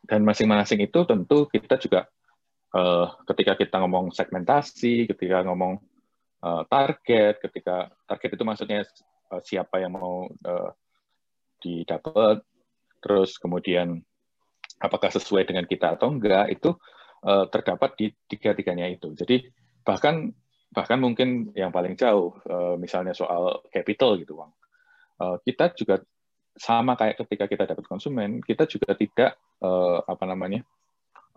dan 0.10 0.22
masing-masing 0.26 0.82
itu 0.86 1.06
tentu 1.06 1.46
kita 1.50 1.78
juga 1.78 2.10
uh, 2.74 3.14
ketika 3.30 3.54
kita 3.58 3.78
ngomong 3.86 4.10
segmentasi 4.10 5.06
ketika 5.10 5.46
ngomong 5.46 5.82
uh, 6.46 6.64
target 6.70 7.42
ketika 7.42 7.90
target 8.06 8.38
itu 8.38 8.44
maksudnya 8.46 8.86
uh, 9.34 9.42
siapa 9.42 9.82
yang 9.82 9.98
mau 9.98 10.30
uh, 10.30 10.72
didapat 11.58 12.46
terus 13.02 13.42
kemudian 13.42 14.06
apakah 14.78 15.10
sesuai 15.10 15.50
dengan 15.50 15.66
kita 15.66 15.98
atau 15.98 16.14
enggak 16.14 16.54
itu 16.54 16.78
terdapat 17.26 17.98
di 17.98 18.14
tiga-tiganya 18.30 18.86
itu. 18.86 19.10
Jadi 19.18 19.50
bahkan 19.82 20.30
bahkan 20.70 21.02
mungkin 21.02 21.50
yang 21.58 21.74
paling 21.74 21.98
jauh 21.98 22.38
uh, 22.46 22.78
misalnya 22.78 23.18
soal 23.18 23.66
capital 23.74 24.14
gitu, 24.22 24.38
Bang. 24.38 24.54
Uh, 25.18 25.42
kita 25.42 25.74
juga 25.74 26.06
sama 26.54 26.94
kayak 26.94 27.26
ketika 27.26 27.50
kita 27.50 27.64
dapat 27.66 27.86
konsumen, 27.90 28.46
kita 28.46 28.70
juga 28.70 28.94
tidak 28.94 29.42
apa 30.06 30.24
namanya 30.30 30.62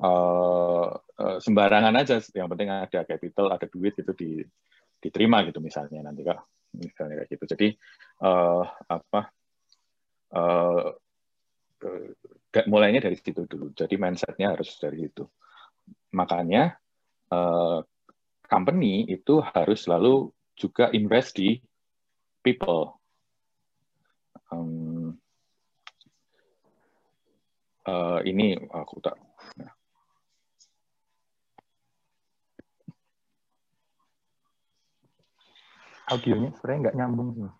uh, 0.02 0.92
sembarangan 1.40 1.94
aja. 1.96 2.20
Yang 2.36 2.48
penting 2.52 2.68
ada 2.68 3.00
capital, 3.08 3.46
ada 3.48 3.66
duit 3.66 3.96
itu 3.96 4.12
di, 4.12 4.30
diterima 4.98 5.46
gitu 5.46 5.62
misalnya 5.62 6.02
nanti 6.02 6.26
kak, 6.26 6.42
misalnya 6.74 7.22
kayak 7.22 7.30
gitu. 7.32 7.44
Jadi 7.46 7.68
uh, 8.22 8.64
apa 8.90 9.20
uh, 10.34 10.88
mulainya 12.66 13.06
dari 13.06 13.16
situ 13.18 13.46
dulu. 13.46 13.70
Jadi 13.74 13.94
mindsetnya 13.94 14.54
harus 14.54 14.74
dari 14.82 15.06
situ. 15.06 15.24
Makanya 16.14 16.74
uh, 17.30 17.80
company 18.48 19.06
itu 19.06 19.38
harus 19.54 19.86
selalu 19.86 20.32
juga 20.58 20.90
invest 20.90 21.38
di 21.38 21.60
people. 22.42 22.98
Um, 24.48 25.14
uh, 27.86 28.18
ini 28.24 28.56
aku 28.72 28.98
tak. 29.04 29.20
Ya. 29.60 29.70
Audionya 36.08 36.50
sebenarnya 36.56 36.80
nggak 36.88 36.96
nyambung 36.96 37.28
sih. 37.36 37.50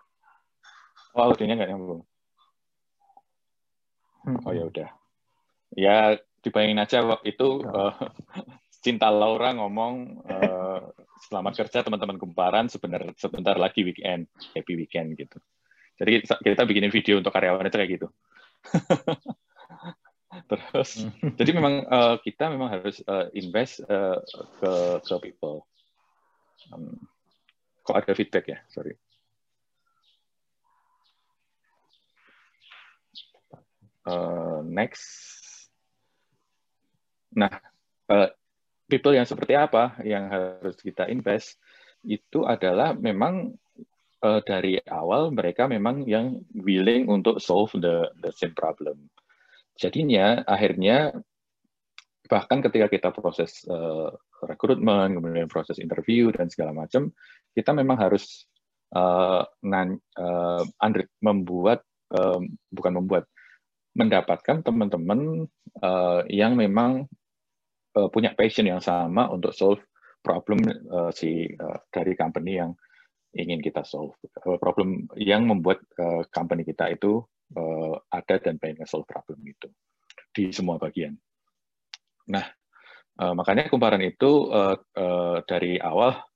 Oh, 1.17 1.23
audionya 1.29 1.55
nggak 1.57 1.71
nyambung. 1.73 2.01
Hmm. 4.25 4.39
Oh 4.45 4.53
ya 4.53 4.65
udah. 4.69 4.89
Ya 5.77 6.17
dibayangin 6.41 6.81
aja 6.81 6.99
itu 7.27 7.49
uh, 7.67 7.95
Cinta 8.85 9.11
Laura 9.11 9.53
ngomong 9.59 10.23
uh, 10.23 10.81
selamat 11.29 11.67
kerja 11.67 11.83
teman-teman 11.83 12.17
kumparan 12.17 12.71
sebentar 12.71 13.03
sebentar 13.19 13.59
lagi 13.59 13.83
weekend 13.83 14.31
happy 14.55 14.79
weekend 14.79 15.19
gitu 15.19 15.43
jadi 15.99 16.23
kita 16.23 16.63
bikinin 16.63 16.95
video 16.95 17.19
untuk 17.19 17.35
karyawan 17.35 17.67
itu 17.67 17.77
kayak 17.77 17.93
gitu 17.99 18.09
terus 20.51 21.03
hmm. 21.03 21.35
jadi 21.35 21.51
memang 21.59 21.75
uh, 21.91 22.17
kita 22.23 22.55
memang 22.55 22.79
harus 22.79 23.03
uh, 23.11 23.27
invest 23.35 23.83
uh, 23.91 24.23
ke 24.63 24.73
ke 25.03 25.15
people 25.27 25.67
um, 26.71 26.95
kok 27.89 27.97
ada 27.97 28.13
feedback 28.13 28.45
ya? 28.53 28.59
Sorry. 28.69 28.93
Uh, 34.05 34.61
next. 34.65 35.09
Nah, 37.33 37.53
uh, 38.13 38.29
people 38.89 39.17
yang 39.17 39.25
seperti 39.25 39.57
apa 39.57 39.97
yang 40.05 40.29
harus 40.29 40.77
kita 40.81 41.09
invest? 41.09 41.57
Itu 42.05 42.45
adalah 42.45 42.93
memang 42.93 43.57
uh, 44.25 44.41
dari 44.45 44.81
awal 44.89 45.33
mereka 45.33 45.69
memang 45.69 46.05
yang 46.09 46.41
willing 46.57 47.09
untuk 47.09 47.41
solve 47.41 47.73
the 47.77 48.09
the 48.25 48.33
same 48.33 48.57
problem. 48.57 49.13
Jadinya 49.77 50.43
akhirnya 50.45 51.13
bahkan 52.29 52.61
ketika 52.61 52.93
kita 52.93 53.09
proses 53.13 53.65
uh, 53.69 54.13
rekrutmen, 54.45 55.17
kemudian 55.17 55.49
proses 55.49 55.81
interview 55.81 56.29
dan 56.29 56.53
segala 56.53 56.77
macam, 56.77 57.09
kita 57.59 57.75
memang 57.75 57.99
harus 57.99 58.47
uh, 58.95 59.43
uh, 59.43 60.63
membuat 61.19 61.83
uh, 62.15 62.39
bukan 62.71 62.93
membuat 63.03 63.27
mendapatkan 63.99 64.63
teman-teman 64.63 65.51
uh, 65.83 66.23
yang 66.31 66.55
memang 66.55 67.11
uh, 67.99 68.09
punya 68.15 68.31
passion 68.39 68.71
yang 68.71 68.79
sama 68.79 69.27
untuk 69.27 69.51
solve 69.51 69.83
problem 70.23 70.63
uh, 70.87 71.11
si 71.11 71.51
uh, 71.59 71.83
dari 71.91 72.15
company 72.15 72.63
yang 72.63 72.71
ingin 73.35 73.59
kita 73.59 73.83
solve 73.83 74.15
problem 74.63 75.11
yang 75.19 75.45
membuat 75.51 75.83
uh, 75.99 76.23
company 76.31 76.63
kita 76.63 76.95
itu 76.95 77.27
uh, 77.59 77.95
ada 78.15 78.39
dan 78.39 78.57
pengen 78.63 78.87
solve 78.87 79.05
problem 79.05 79.43
itu 79.43 79.69
di 80.33 80.55
semua 80.55 80.79
bagian. 80.79 81.19
Nah, 82.29 82.45
uh, 83.19 83.35
makanya 83.35 83.67
kumparan 83.73 84.05
itu 84.05 84.49
uh, 84.53 84.77
uh, 84.79 85.43
dari 85.45 85.81
awal 85.81 86.28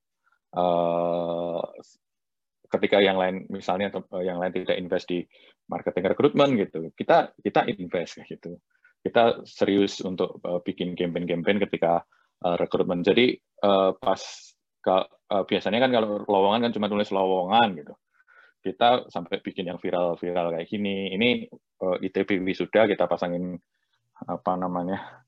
uh, 0.57 1.63
ketika 2.73 2.99
yang 3.05 3.21
lain 3.21 3.45
misalnya 3.53 3.93
yang 4.25 4.41
lain 4.41 4.53
tidak 4.53 4.77
invest 4.81 5.07
di 5.09 5.21
marketing 5.69 6.09
recruitment 6.13 6.53
gitu, 6.57 6.93
kita 6.97 7.37
kita 7.41 7.69
invest 7.69 8.25
gitu. 8.25 8.57
Kita 9.03 9.43
serius 9.43 9.99
untuk 10.07 10.39
uh, 10.47 10.63
bikin 10.63 10.95
campaign-campaign 10.95 11.59
ketika 11.67 12.07
uh, 12.47 12.55
rekrutmen. 12.55 13.03
Jadi 13.03 13.35
uh, 13.67 13.99
pas 13.99 14.23
ke, 14.83 14.97
uh, 15.35 15.43
biasanya 15.43 15.83
kan 15.83 15.91
kalau 15.91 16.23
lowongan 16.23 16.71
kan 16.71 16.73
cuma 16.75 16.87
tulis 16.87 17.11
lowongan 17.11 17.83
gitu. 17.83 17.95
Kita 18.63 19.11
sampai 19.11 19.43
bikin 19.43 19.75
yang 19.75 19.83
viral-viral 19.83 20.55
kayak 20.55 20.71
gini. 20.71 21.11
Ini 21.19 21.51
uh, 21.83 21.99
ITB 21.99 22.47
wisuda 22.47 22.87
kita 22.87 23.11
pasangin 23.11 23.59
apa 24.23 24.55
namanya 24.55 25.27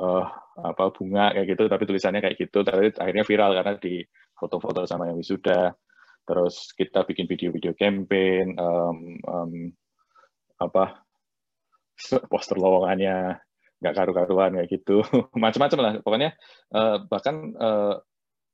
uh, 0.00 0.26
apa 0.60 0.92
bunga 0.92 1.32
kayak 1.32 1.56
gitu 1.56 1.64
tapi 1.72 1.84
tulisannya 1.88 2.20
kayak 2.20 2.36
gitu 2.36 2.60
tapi 2.60 2.92
akhirnya 2.96 3.24
viral 3.24 3.50
karena 3.56 3.72
di 3.80 4.04
foto-foto 4.40 4.88
sama 4.88 5.12
yang 5.12 5.20
wisuda. 5.20 5.76
Terus 6.24 6.72
kita 6.72 7.04
bikin 7.04 7.28
video-video 7.28 7.76
campaign 7.76 8.56
um, 8.56 8.98
um, 9.28 9.52
apa 10.56 11.04
poster 12.32 12.56
lowongannya. 12.56 13.36
Nggak 13.80 13.94
karu-karuan 13.96 14.56
kayak 14.56 14.70
gitu. 14.72 15.04
Macam-macam 15.44 15.78
lah. 15.80 15.92
Pokoknya 16.00 16.30
uh, 16.72 17.04
bahkan 17.04 17.52
uh, 17.60 18.00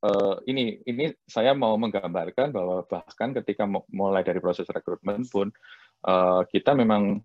uh, 0.03 0.35
ini 0.51 0.83
ini 0.87 1.15
saya 1.27 1.55
mau 1.55 1.79
menggambarkan 1.79 2.51
bahwa 2.51 2.83
bahkan 2.87 3.35
ketika 3.43 3.67
mulai 3.91 4.27
dari 4.27 4.43
proses 4.43 4.67
rekrutmen 4.67 5.27
pun 5.27 5.51
uh, 6.07 6.43
kita 6.51 6.75
memang 6.75 7.23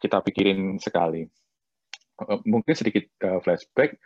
kita 0.00 0.18
pikirin 0.24 0.80
sekali. 0.82 1.24
Eh, 2.28 2.40
mungkin 2.46 2.74
sedikit 2.76 3.08
uh, 3.24 3.40
flashback 3.40 3.96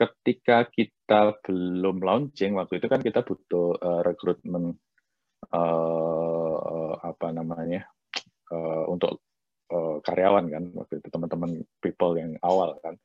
ketika 0.00 0.64
kita 0.72 1.36
belum 1.44 2.00
launching 2.00 2.56
waktu 2.56 2.80
itu 2.80 2.88
kan 2.88 3.04
kita 3.04 3.20
butuh 3.20 3.76
uh, 3.76 4.00
rekrutmen 4.00 4.80
uh, 5.52 6.92
apa 7.04 7.28
namanya 7.36 7.84
uh, 8.48 8.88
untuk 8.88 9.20
uh, 9.68 10.00
karyawan 10.00 10.48
kan 10.48 10.64
waktu 10.72 11.04
itu 11.04 11.08
teman-teman 11.12 11.60
people 11.84 12.16
yang 12.16 12.40
awal 12.40 12.80
kan. 12.80 12.96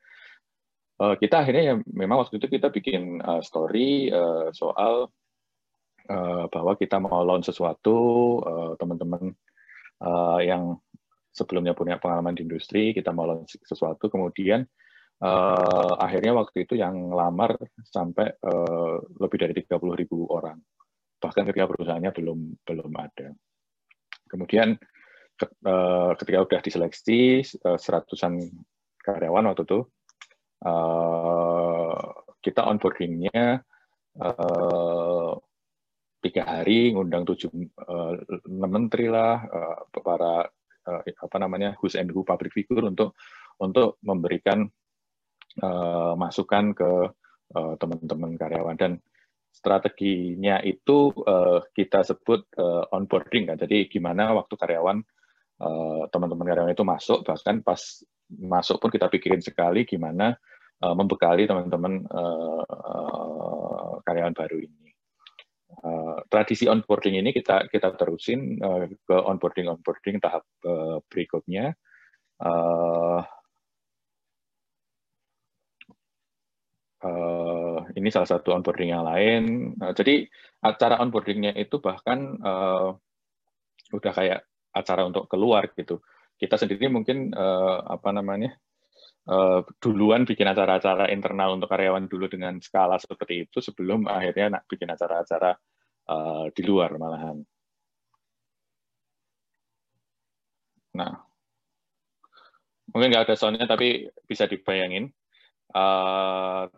Uh, 0.96 1.20
kita 1.20 1.44
akhirnya 1.44 1.64
ya 1.68 1.76
memang 1.92 2.24
waktu 2.24 2.40
itu 2.40 2.48
kita 2.48 2.72
bikin 2.72 3.20
uh, 3.20 3.44
story 3.44 4.08
uh, 4.16 4.48
soal 4.56 5.12
uh, 6.08 6.48
bahwa 6.48 6.80
kita 6.80 6.96
mau 7.04 7.28
launch 7.28 7.52
sesuatu 7.52 8.40
teman-teman 8.80 9.36
uh, 10.00 10.40
yang 10.40 10.80
sebelumnya 11.36 11.76
punya 11.76 12.00
pengalaman 12.00 12.32
di 12.32 12.48
industri, 12.48 12.96
kita 12.96 13.12
mau 13.12 13.28
launch 13.28 13.60
sesuatu, 13.68 14.08
kemudian 14.08 14.64
akhirnya 15.96 16.36
waktu 16.36 16.68
itu 16.68 16.76
yang 16.76 17.12
lamar 17.12 17.56
sampai 17.88 18.36
uh, 18.44 19.00
lebih 19.22 19.38
dari 19.40 19.54
30 19.56 19.80
ribu 19.96 20.28
orang, 20.28 20.60
bahkan 21.24 21.48
ketika 21.48 21.72
perusahaannya 21.72 22.12
belum 22.12 22.40
belum 22.68 22.92
ada. 23.00 23.32
Kemudian 24.28 24.76
uh, 25.64 26.12
ketika 26.20 26.40
udah 26.44 26.60
diseleksi 26.60 27.42
uh, 27.64 27.80
seratusan 27.80 28.44
karyawan 29.00 29.56
waktu 29.56 29.64
itu, 29.64 29.80
uh, 30.68 31.96
kita 32.44 32.62
onboardingnya 32.68 33.64
uh, 34.20 35.34
tiga 36.20 36.44
hari, 36.44 36.92
ngundang 36.92 37.24
tujuh 37.24 37.54
uh, 37.86 38.18
menteri 38.50 39.08
lah, 39.08 39.46
uh, 39.46 39.80
para 39.96 40.50
uh, 40.90 41.02
apa 41.06 41.38
namanya 41.38 41.78
who's 41.80 41.96
and 41.96 42.10
who 42.10 42.26
public 42.26 42.52
figure 42.52 42.84
untuk 42.84 43.14
untuk 43.62 44.02
memberikan 44.04 44.68
uh, 45.62 46.14
masukan 46.18 46.76
ke 46.76 46.92
uh, 47.56 47.74
teman-teman 47.80 48.36
karyawan. 48.36 48.76
Dan 48.76 48.92
strateginya 49.56 50.60
itu 50.60 51.16
uh, 51.24 51.64
kita 51.72 52.04
sebut 52.04 52.44
uh, 52.60 52.84
onboarding 52.92 53.48
kan. 53.48 53.58
Jadi 53.60 53.88
gimana 53.88 54.36
waktu 54.36 54.56
karyawan 54.60 55.00
teman-teman 56.12 56.44
uh, 56.44 56.50
karyawan 56.52 56.76
itu 56.76 56.84
masuk 56.84 57.24
bahkan 57.24 57.64
pas 57.64 57.80
masuk 58.28 58.84
pun 58.84 58.92
kita 58.92 59.08
pikirin 59.08 59.40
sekali 59.40 59.88
gimana 59.88 60.36
uh, 60.84 60.92
membekali 60.92 61.48
teman-teman 61.48 62.04
uh, 62.12 62.64
uh, 62.68 63.94
karyawan 64.04 64.36
baru 64.36 64.60
ini. 64.60 64.92
Uh, 65.86 66.18
tradisi 66.32 66.66
onboarding 66.66 67.20
ini 67.20 67.30
kita 67.32 67.70
kita 67.70 67.94
terusin 67.96 68.58
uh, 68.60 68.90
ke 68.90 69.16
onboarding 69.16 69.72
onboarding 69.72 70.20
tahap 70.20 70.44
uh, 70.68 71.00
berikutnya. 71.08 71.78
Uh, 72.36 73.24
uh, 77.06 77.78
ini 77.94 78.10
salah 78.10 78.30
satu 78.30 78.52
onboarding 78.58 78.90
yang 78.90 79.06
lain. 79.06 79.74
Uh, 79.78 79.94
jadi 79.94 80.26
acara 80.66 80.98
onboardingnya 81.06 81.54
itu 81.54 81.78
bahkan 81.78 82.42
uh, 82.42 82.98
udah 83.94 84.12
kayak 84.12 84.40
acara 84.74 85.06
untuk 85.06 85.30
keluar 85.30 85.70
gitu. 85.78 86.02
Kita 86.36 86.58
sendiri 86.58 86.90
mungkin 86.92 87.32
uh, 87.32 87.86
apa 87.86 88.12
namanya 88.12 88.58
uh, 89.30 89.62
duluan 89.80 90.28
bikin 90.28 90.50
acara-acara 90.50 91.08
internal 91.14 91.56
untuk 91.56 91.70
karyawan 91.72 92.10
dulu 92.10 92.26
dengan 92.28 92.58
skala 92.60 93.00
seperti 93.00 93.48
itu 93.48 93.62
sebelum 93.62 94.10
akhirnya 94.10 94.60
nak 94.60 94.64
bikin 94.68 94.90
acara-acara 94.92 95.56
uh, 96.10 96.46
di 96.52 96.62
luar 96.66 96.98
malahan. 96.98 97.40
Nah, 100.96 101.12
mungkin 102.92 103.12
nggak 103.12 103.32
ada 103.32 103.36
soundnya 103.36 103.68
tapi 103.68 104.08
bisa 104.28 104.48
dibayangin. 104.48 105.12
Uh, 105.76 106.72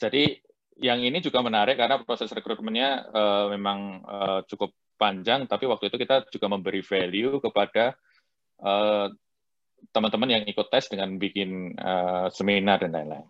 jadi 0.00 0.40
yang 0.80 1.04
ini 1.04 1.20
juga 1.20 1.44
menarik 1.44 1.76
karena 1.76 2.00
proses 2.00 2.32
rekrutmennya 2.32 3.12
uh, 3.12 3.46
memang 3.52 4.00
uh, 4.00 4.40
cukup 4.48 4.72
panjang, 4.96 5.44
tapi 5.44 5.68
waktu 5.68 5.92
itu 5.92 5.96
kita 6.00 6.24
juga 6.32 6.48
memberi 6.48 6.80
value 6.80 7.36
kepada 7.40 7.92
uh, 8.64 9.12
teman-teman 9.92 10.40
yang 10.40 10.44
ikut 10.48 10.68
tes 10.72 10.88
dengan 10.88 11.20
bikin 11.20 11.76
uh, 11.76 12.32
seminar 12.32 12.80
dan 12.80 12.96
lain-lain. 12.96 13.28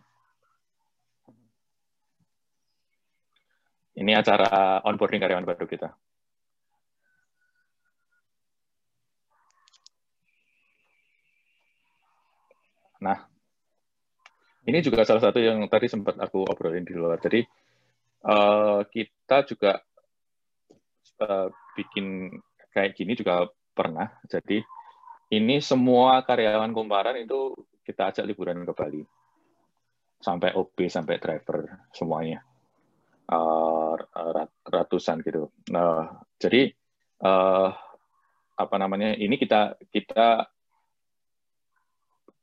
Ini 3.98 4.14
acara 4.14 4.80
onboarding 4.86 5.18
karyawan 5.18 5.46
baru 5.46 5.66
kita. 5.66 5.90
Nah, 13.00 13.29
ini 14.70 14.78
juga 14.80 15.02
salah 15.02 15.20
satu 15.20 15.42
yang 15.42 15.66
tadi 15.66 15.90
sempat 15.90 16.16
aku 16.22 16.46
obrolin 16.46 16.86
di 16.86 16.94
luar. 16.94 17.18
Jadi 17.18 17.42
uh, 18.24 18.86
kita 18.86 19.42
juga 19.50 19.82
uh, 21.20 21.48
bikin 21.74 22.38
kayak 22.70 22.94
gini 22.94 23.18
juga 23.18 23.50
pernah. 23.74 24.14
Jadi 24.30 24.62
ini 25.34 25.58
semua 25.58 26.22
karyawan 26.22 26.70
kumparan 26.70 27.18
itu 27.18 27.54
kita 27.82 28.14
ajak 28.14 28.24
liburan 28.30 28.62
ke 28.62 28.72
Bali. 28.72 29.02
Sampai 30.20 30.52
OB, 30.52 30.76
sampai 30.86 31.16
driver, 31.16 31.88
semuanya. 31.96 32.44
Uh, 33.30 33.94
ratusan 34.68 35.22
gitu. 35.22 35.48
Nah, 35.72 36.22
jadi 36.36 36.70
uh, 37.22 37.72
apa 38.58 38.76
namanya? 38.76 39.16
Ini 39.16 39.32
kita 39.40 39.80
kita 39.88 40.44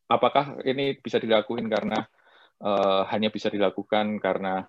apakah 0.09 0.63
ini 0.63 0.95
bisa 0.97 1.19
dilakukan 1.19 1.67
karena 1.67 2.07
uh, 2.61 3.03
hanya 3.09 3.29
bisa 3.33 3.51
dilakukan 3.51 4.21
karena 4.21 4.65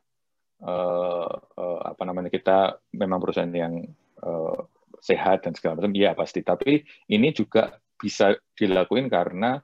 uh, 0.64 1.32
uh, 1.34 1.80
apa 1.84 2.02
namanya 2.04 2.32
kita 2.32 2.80
memang 2.96 3.20
perusahaan 3.22 3.50
yang 3.50 3.84
uh, 4.24 4.58
sehat 4.98 5.46
dan 5.46 5.54
segala 5.54 5.78
macam? 5.78 5.94
Iya 5.94 6.12
pasti. 6.16 6.42
Tapi 6.42 6.82
ini 7.12 7.28
juga 7.32 7.78
bisa 7.98 8.34
dilakukan 8.54 9.10
karena 9.10 9.58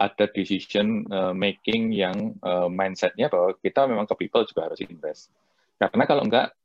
ada 0.00 0.24
decision 0.32 1.04
making 1.36 1.92
yang 1.92 2.32
uh, 2.40 2.72
mindsetnya 2.72 3.28
bahwa 3.28 3.52
kita 3.60 3.84
memang 3.84 4.08
ke 4.08 4.24
people 4.24 4.48
juga 4.48 4.72
harus 4.72 4.80
invest. 4.80 5.28
Karena 5.76 6.08
kalau 6.08 6.24
enggak, 6.24 6.56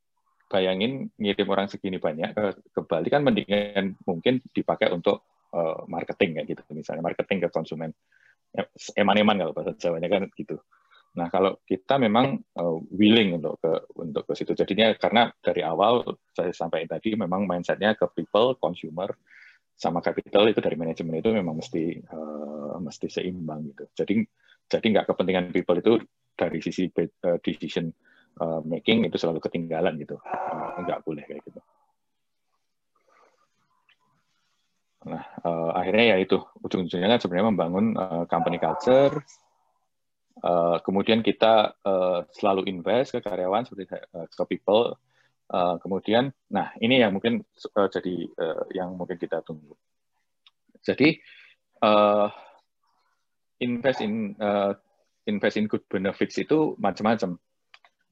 bayangin 0.47 1.11
ngirim 1.17 1.47
orang 1.49 1.67
segini 1.67 1.97
banyak 1.97 2.31
ke, 2.31 2.43
ke 2.71 2.79
Bali 2.85 3.09
kan 3.09 3.25
mendingan 3.25 3.97
mungkin 4.05 4.39
dipakai 4.53 4.93
untuk 4.93 5.25
uh, 5.51 5.83
marketing 5.89 6.37
kayak 6.39 6.47
gitu 6.53 6.61
misalnya 6.71 7.01
marketing 7.01 7.43
ke 7.43 7.49
konsumen 7.49 7.91
eman-eman 8.95 9.35
kalau 9.35 9.51
bahasa 9.51 9.75
Jawanya 9.75 10.07
kan 10.07 10.23
gitu. 10.31 10.61
Nah 11.15 11.27
kalau 11.31 11.59
kita 11.63 11.95
memang 11.95 12.35
uh, 12.59 12.77
willing 12.91 13.39
untuk 13.39 13.59
ke 13.63 13.71
untuk 13.95 14.23
ke 14.27 14.33
situ 14.35 14.51
jadinya 14.51 14.91
karena 14.99 15.31
dari 15.39 15.63
awal 15.63 16.03
saya 16.35 16.51
sampaikan 16.51 16.99
tadi 16.99 17.15
memang 17.15 17.47
mindsetnya 17.47 17.95
ke 17.95 18.03
people 18.11 18.59
consumer 18.59 19.15
sama 19.75 19.99
capital 19.99 20.47
itu 20.47 20.59
dari 20.59 20.75
manajemen 20.79 21.19
itu 21.19 21.31
memang 21.31 21.59
mesti 21.59 22.03
uh, 22.11 22.77
mesti 22.79 23.07
seimbang 23.07 23.71
gitu. 23.71 23.83
Jadi 23.95 24.15
jadi 24.67 24.85
nggak 24.85 25.07
kepentingan 25.15 25.55
people 25.55 25.77
itu 25.79 25.93
dari 26.35 26.59
sisi 26.59 26.91
uh, 26.91 27.39
decision 27.39 27.91
making 28.67 29.07
itu 29.07 29.15
selalu 29.15 29.39
ketinggalan 29.39 29.95
gitu. 29.95 30.19
Nggak 30.83 31.07
boleh 31.07 31.23
kayak 31.23 31.39
gitu. 31.47 31.63
Nah, 35.05 35.23
uh, 35.45 35.71
akhirnya 35.77 36.11
ya 36.11 36.17
itu 36.17 36.41
ujung-ujungnya 36.65 37.15
kan 37.15 37.21
sebenarnya 37.21 37.47
membangun 37.53 37.85
uh, 37.93 38.23
company 38.25 38.57
culture. 38.57 39.21
Uh, 40.45 40.77
kemudian 40.85 41.25
kita 41.25 41.73
uh, 41.81 42.21
selalu 42.29 42.69
invest 42.69 43.17
ke 43.17 43.19
karyawan 43.25 43.65
seperti 43.65 43.89
uh, 44.13 44.45
people 44.45 44.93
Uh, 45.45 45.77
kemudian, 45.77 46.33
nah 46.49 46.73
ini 46.81 47.05
yang 47.05 47.13
mungkin 47.13 47.45
uh, 47.77 47.85
jadi 47.85 48.15
uh, 48.33 48.65
yang 48.73 48.97
mungkin 48.97 49.21
kita 49.21 49.45
tunggu. 49.45 49.77
Jadi 50.81 51.21
uh, 51.85 52.33
invest 53.61 54.01
in 54.01 54.33
uh, 54.41 54.73
invest 55.29 55.61
in 55.61 55.69
good 55.69 55.85
benefits 55.85 56.41
itu 56.41 56.73
macam-macam. 56.81 57.37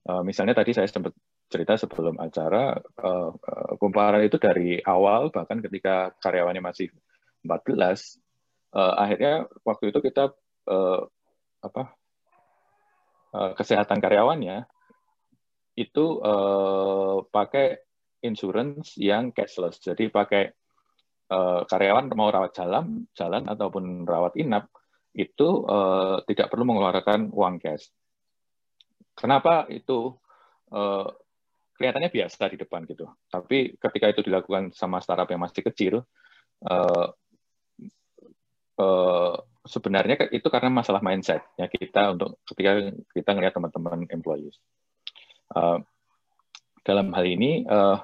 Uh, 0.05 0.21
misalnya 0.21 0.53
tadi 0.53 0.77
saya 0.77 0.85
sempat 0.85 1.17
cerita 1.49 1.73
sebelum 1.73 2.21
acara, 2.21 2.77
uh, 3.01 3.33
kumparan 3.81 4.21
itu 4.21 4.37
dari 4.37 4.77
awal 4.85 5.33
bahkan 5.33 5.57
ketika 5.57 6.13
karyawannya 6.21 6.61
masih 6.61 6.93
14, 7.41 8.13
uh, 8.77 8.93
akhirnya 8.93 9.49
waktu 9.65 9.89
itu 9.89 9.99
kita 10.05 10.29
uh, 10.69 11.01
apa 11.65 11.97
uh, 13.33 13.51
kesehatan 13.57 13.99
karyawannya 13.99 14.69
itu 15.73 16.21
uh, 16.21 17.25
pakai 17.27 17.81
insurance 18.21 18.95
yang 18.95 19.33
cashless. 19.33 19.81
Jadi 19.81 20.07
pakai 20.13 20.53
uh, 21.33 21.65
karyawan 21.65 22.13
mau 22.13 22.29
rawat 22.29 22.53
jalan, 22.53 23.09
jalan 23.17 23.43
ataupun 23.49 24.05
rawat 24.05 24.37
inap 24.37 24.69
itu 25.13 25.65
uh, 25.65 26.21
tidak 26.25 26.49
perlu 26.49 26.65
mengeluarkan 26.65 27.33
uang 27.33 27.57
cash. 27.61 27.89
Kenapa 29.13 29.69
itu 29.69 30.17
uh, 30.73 31.05
kelihatannya 31.77 32.09
biasa 32.09 32.49
di 32.53 32.57
depan 32.57 32.85
gitu. 32.89 33.05
Tapi 33.29 33.77
ketika 33.77 34.09
itu 34.09 34.21
dilakukan 34.25 34.73
sama 34.73 35.01
startup 35.01 35.29
yang 35.29 35.41
masih 35.41 35.61
kecil, 35.61 36.05
uh, 36.65 37.07
sebenarnya 39.63 40.27
itu 40.35 40.47
karena 40.51 40.67
masalah 40.67 40.99
mindset 40.99 41.39
ya 41.55 41.71
kita 41.71 42.11
untuk 42.11 42.39
ketika 42.51 42.91
kita 43.15 43.29
ngelihat 43.31 43.55
teman-teman 43.55 44.03
employees. 44.11 44.59
Uh, 45.53 45.79
dalam 46.83 47.15
hal 47.15 47.23
ini 47.23 47.63
uh, 47.63 48.03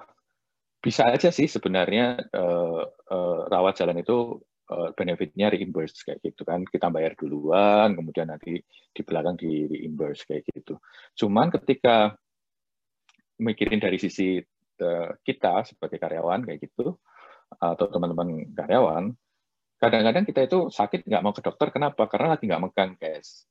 bisa 0.79 1.11
aja 1.11 1.27
sih 1.35 1.51
sebenarnya 1.51 2.15
uh, 2.31 2.83
uh, 2.87 3.39
rawat 3.51 3.75
jalan 3.75 3.99
itu 3.99 4.39
uh, 4.71 4.95
benefitnya 4.95 5.51
reimburse 5.51 6.07
kayak 6.07 6.23
gitu 6.23 6.47
kan 6.47 6.63
kita 6.63 6.87
bayar 6.87 7.19
duluan 7.19 7.91
kemudian 7.91 8.31
nanti 8.31 8.63
di 8.95 9.01
belakang 9.03 9.35
di 9.35 9.67
reimburse 9.67 10.23
kayak 10.23 10.47
gitu. 10.47 10.79
Cuman 11.19 11.51
ketika 11.51 12.15
mikirin 13.43 13.83
dari 13.83 13.99
sisi 13.99 14.39
uh, 14.79 15.11
kita 15.19 15.67
sebagai 15.67 15.99
karyawan 15.99 16.47
kayak 16.47 16.63
gitu 16.63 16.95
atau 17.49 17.85
teman-teman 17.91 18.47
karyawan 18.55 19.11
kadang-kadang 19.79 20.27
kita 20.27 20.43
itu 20.43 20.67
sakit 20.67 21.07
nggak 21.07 21.23
mau 21.23 21.31
ke 21.31 21.41
dokter 21.41 21.71
kenapa? 21.71 22.05
Karena 22.11 22.35
lagi 22.35 22.43
nggak 22.45 22.61
megang 22.61 22.93
cash. 22.99 23.47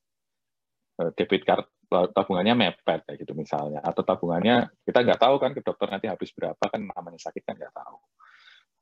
Debit 1.15 1.47
card 1.47 1.65
tabungannya 1.89 2.55
mepet 2.59 3.07
kayak 3.09 3.19
gitu 3.23 3.33
misalnya. 3.33 3.81
Atau 3.81 4.05
tabungannya 4.05 4.69
kita 4.85 5.09
nggak 5.09 5.21
tahu 5.25 5.35
kan 5.41 5.57
ke 5.57 5.65
dokter 5.65 5.89
nanti 5.89 6.07
habis 6.11 6.29
berapa 6.37 6.59
kan 6.61 6.85
namanya 6.85 7.19
sakit 7.23 7.43
kan 7.49 7.57
nggak 7.57 7.75
tahu. 7.75 7.97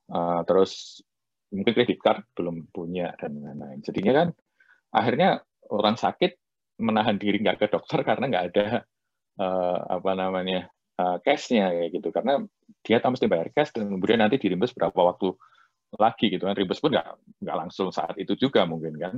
Uh, 0.07 0.41
terus 0.43 1.03
mungkin 1.51 1.71
kredit 1.71 1.99
card 2.03 2.27
belum 2.35 2.67
punya 2.73 3.15
dan 3.15 3.39
lain-lain. 3.39 3.79
Jadinya 3.79 4.13
kan 4.23 4.27
akhirnya 4.91 5.29
orang 5.71 5.95
sakit 5.95 6.35
menahan 6.83 7.15
diri 7.15 7.39
nggak 7.39 7.63
ke 7.63 7.67
dokter 7.71 8.03
karena 8.03 8.25
nggak 8.27 8.45
ada 8.53 8.67
apa 9.87 10.11
namanya 10.17 10.65
uh, 10.97 11.21
cashnya 11.21 11.69
kayak 11.71 12.01
gitu. 12.01 12.09
Karena 12.11 12.41
dia 12.83 12.97
tak 12.97 13.15
mesti 13.15 13.29
cash 13.53 13.71
dan 13.77 13.93
kemudian 13.93 14.19
nanti 14.19 14.41
dirimbus 14.41 14.73
berapa 14.73 14.97
waktu 14.97 15.37
lagi 15.95 16.27
gitu 16.27 16.43
kan 16.43 16.55
rimbus 16.57 16.83
pun 16.83 16.91
nggak 16.91 17.07
nggak 17.39 17.57
langsung 17.57 17.95
saat 17.95 18.19
itu 18.19 18.35
juga 18.35 18.67
mungkin 18.67 18.99
kan 18.99 19.13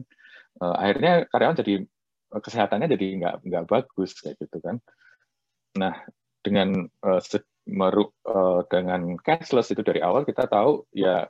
uh, 0.62 0.75
akhirnya 0.77 1.25
karyawan 1.29 1.58
jadi 1.58 1.73
kesehatannya 2.29 2.88
jadi 2.93 3.08
nggak 3.17 3.36
nggak 3.41 3.65
bagus 3.65 4.13
kayak 4.21 4.38
gitu 4.38 4.62
kan. 4.62 4.77
Nah 5.82 6.05
dengan 6.45 6.86
uh, 7.01 7.21
meru, 7.69 8.13
uh, 8.29 8.62
dengan 8.69 9.17
cashless 9.21 9.73
itu 9.73 9.82
dari 9.82 9.99
awal 10.05 10.23
kita 10.23 10.45
tahu 10.45 10.86
ya 10.93 11.25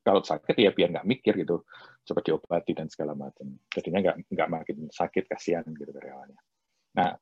kalau 0.00 0.24
sakit 0.24 0.56
ya 0.56 0.70
biar 0.72 0.96
nggak 0.96 1.08
mikir 1.08 1.34
gitu 1.36 1.66
coba 2.06 2.20
diobati 2.24 2.72
dan 2.72 2.88
segala 2.88 3.12
macam. 3.12 3.60
Jadinya 3.68 4.00
nggak 4.08 4.16
nggak 4.32 4.48
makin 4.48 4.76
sakit 4.88 5.28
kasihan 5.28 5.66
gitu 5.68 5.92
dari 5.92 6.08
awalnya. 6.08 6.40
Nah 6.96 7.12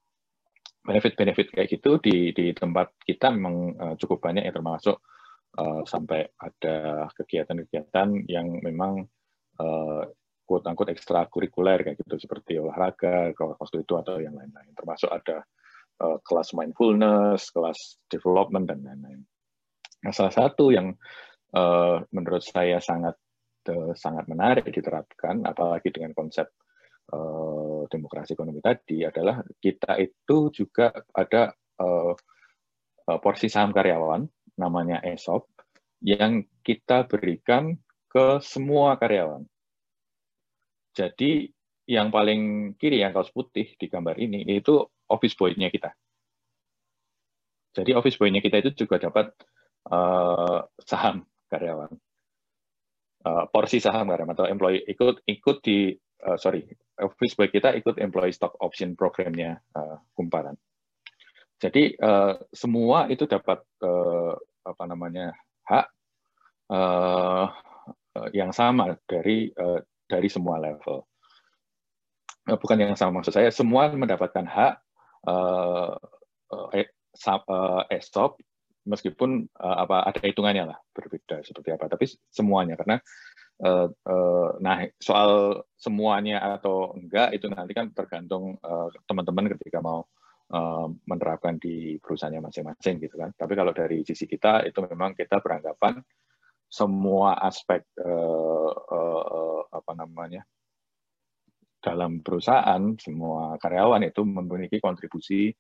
benefit-benefit 0.84 1.48
kayak 1.50 1.68
gitu 1.72 1.96
di 1.98 2.30
di 2.36 2.52
tempat 2.52 2.92
kita 3.02 3.32
memang 3.32 3.72
cukup 3.96 4.20
banyak 4.20 4.44
yang 4.44 4.52
termasuk 4.52 5.00
uh, 5.58 5.82
sampai 5.86 6.26
ada 6.38 7.06
kegiatan-kegiatan 7.14 8.26
yang 8.26 8.58
memang 8.60 9.06
uh, 9.62 10.02
quote 10.44 10.66
unquote 10.68 10.92
ekstrakurikuler 10.92 11.80
kayak 11.86 11.98
gitu. 12.02 12.18
Seperti 12.18 12.58
olahraga 12.58 13.32
kalau 13.38 13.54
waktu 13.56 13.86
itu 13.86 13.94
atau 13.96 14.18
yang 14.20 14.34
lain-lain. 14.34 14.72
Termasuk 14.74 15.10
ada 15.10 15.46
uh, 16.02 16.18
kelas 16.26 16.52
mindfulness, 16.52 17.48
kelas 17.54 18.02
development 18.10 18.68
dan 18.68 18.82
lain-lain. 18.82 19.20
Nah, 20.04 20.12
salah 20.12 20.34
satu 20.34 20.68
yang 20.74 20.92
menurut 22.10 22.42
saya 22.42 22.82
sangat 22.82 23.14
sangat 23.94 24.26
menarik 24.26 24.66
diterapkan 24.74 25.46
apalagi 25.46 25.94
dengan 25.94 26.10
konsep 26.10 26.50
demokrasi 27.86 28.34
ekonomi 28.34 28.58
tadi 28.58 29.06
adalah 29.06 29.38
kita 29.62 30.02
itu 30.02 30.50
juga 30.50 30.90
ada 31.14 31.54
porsi 33.22 33.46
saham 33.46 33.70
karyawan 33.70 34.26
namanya 34.54 35.02
ESOP 35.02 35.46
yang 36.04 36.44
kita 36.62 37.06
berikan 37.08 37.78
ke 38.10 38.38
semua 38.42 38.94
karyawan 39.00 39.44
jadi 40.94 41.50
yang 41.84 42.08
paling 42.08 42.72
kiri 42.80 43.04
yang 43.04 43.12
kaos 43.12 43.28
putih 43.34 43.74
di 43.76 43.86
gambar 43.90 44.16
ini 44.16 44.46
itu 44.48 44.80
office 45.10 45.36
boy-nya 45.36 45.68
kita. 45.68 45.92
Jadi 47.74 47.92
office 47.92 48.16
boy-nya 48.16 48.40
kita 48.40 48.62
itu 48.62 48.86
juga 48.86 49.02
dapat 49.02 49.34
uh, 49.90 50.64
saham 50.80 51.26
karyawan, 51.50 51.90
uh, 53.26 53.44
porsi 53.50 53.82
saham 53.82 54.08
karyawan 54.08 54.32
atau 54.32 54.46
employee 54.48 54.86
ikut 54.86 55.26
ikut 55.26 55.56
di 55.60 55.92
uh, 56.24 56.38
sorry 56.38 56.64
office 57.02 57.34
boy 57.34 57.50
kita 57.50 57.74
ikut 57.74 57.98
employee 57.98 58.32
stock 58.32 58.54
option 58.62 58.94
programnya 58.94 59.58
uh, 59.74 59.98
kumparan. 60.14 60.54
Jadi 61.64 61.96
uh, 61.96 62.36
semua 62.52 63.08
itu 63.08 63.24
dapat 63.24 63.64
uh, 63.80 64.36
apa 64.68 64.84
namanya 64.84 65.32
hak 65.64 65.86
uh, 66.68 67.48
yang 68.36 68.52
sama 68.52 69.00
dari 69.08 69.48
uh, 69.56 69.80
dari 70.04 70.28
semua 70.28 70.60
level. 70.60 71.08
Eh, 72.44 72.58
bukan 72.60 72.76
yang 72.76 72.92
sama 72.92 73.24
maksud 73.24 73.32
saya, 73.32 73.48
semua 73.48 73.88
mendapatkan 73.88 74.44
hak 74.44 74.74
uh, 75.24 75.96
uh, 76.52 77.82
ESOP 77.88 78.36
meskipun 78.84 79.48
uh, 79.56 79.88
apa 79.88 80.04
ada 80.04 80.20
hitungannya 80.20 80.68
lah 80.68 80.78
berbeda 80.92 81.40
seperti 81.40 81.72
apa, 81.72 81.88
tapi 81.88 82.04
semuanya 82.28 82.76
karena 82.76 83.00
uh, 83.64 83.88
uh, 83.88 84.48
nah 84.60 84.84
soal 85.00 85.64
semuanya 85.80 86.44
atau 86.60 86.92
enggak 86.92 87.32
itu 87.32 87.48
nanti 87.48 87.72
kan 87.72 87.88
tergantung 87.96 88.60
teman-teman 89.08 89.48
uh, 89.48 89.50
ketika 89.56 89.80
mau 89.80 90.04
uh, 90.54 90.86
menerapkan 91.10 91.58
di 91.58 91.98
perusahaannya 91.98 92.46
masing-masing 92.46 93.02
gitu 93.02 93.18
kan. 93.18 93.34
Tapi 93.34 93.52
kalau 93.58 93.74
dari 93.74 94.06
sisi 94.06 94.30
kita 94.30 94.62
itu 94.62 94.78
memang 94.86 95.18
kita 95.18 95.42
beranggapan 95.42 95.98
semua 96.70 97.38
aspek 97.42 97.82
uh, 97.98 98.70
uh, 98.70 99.60
apa 99.74 99.92
namanya 99.98 100.46
dalam 101.84 102.24
perusahaan 102.24 102.96
semua 102.96 103.60
karyawan 103.60 104.08
itu 104.08 104.24
memiliki 104.24 104.80
kontribusi 104.80 105.52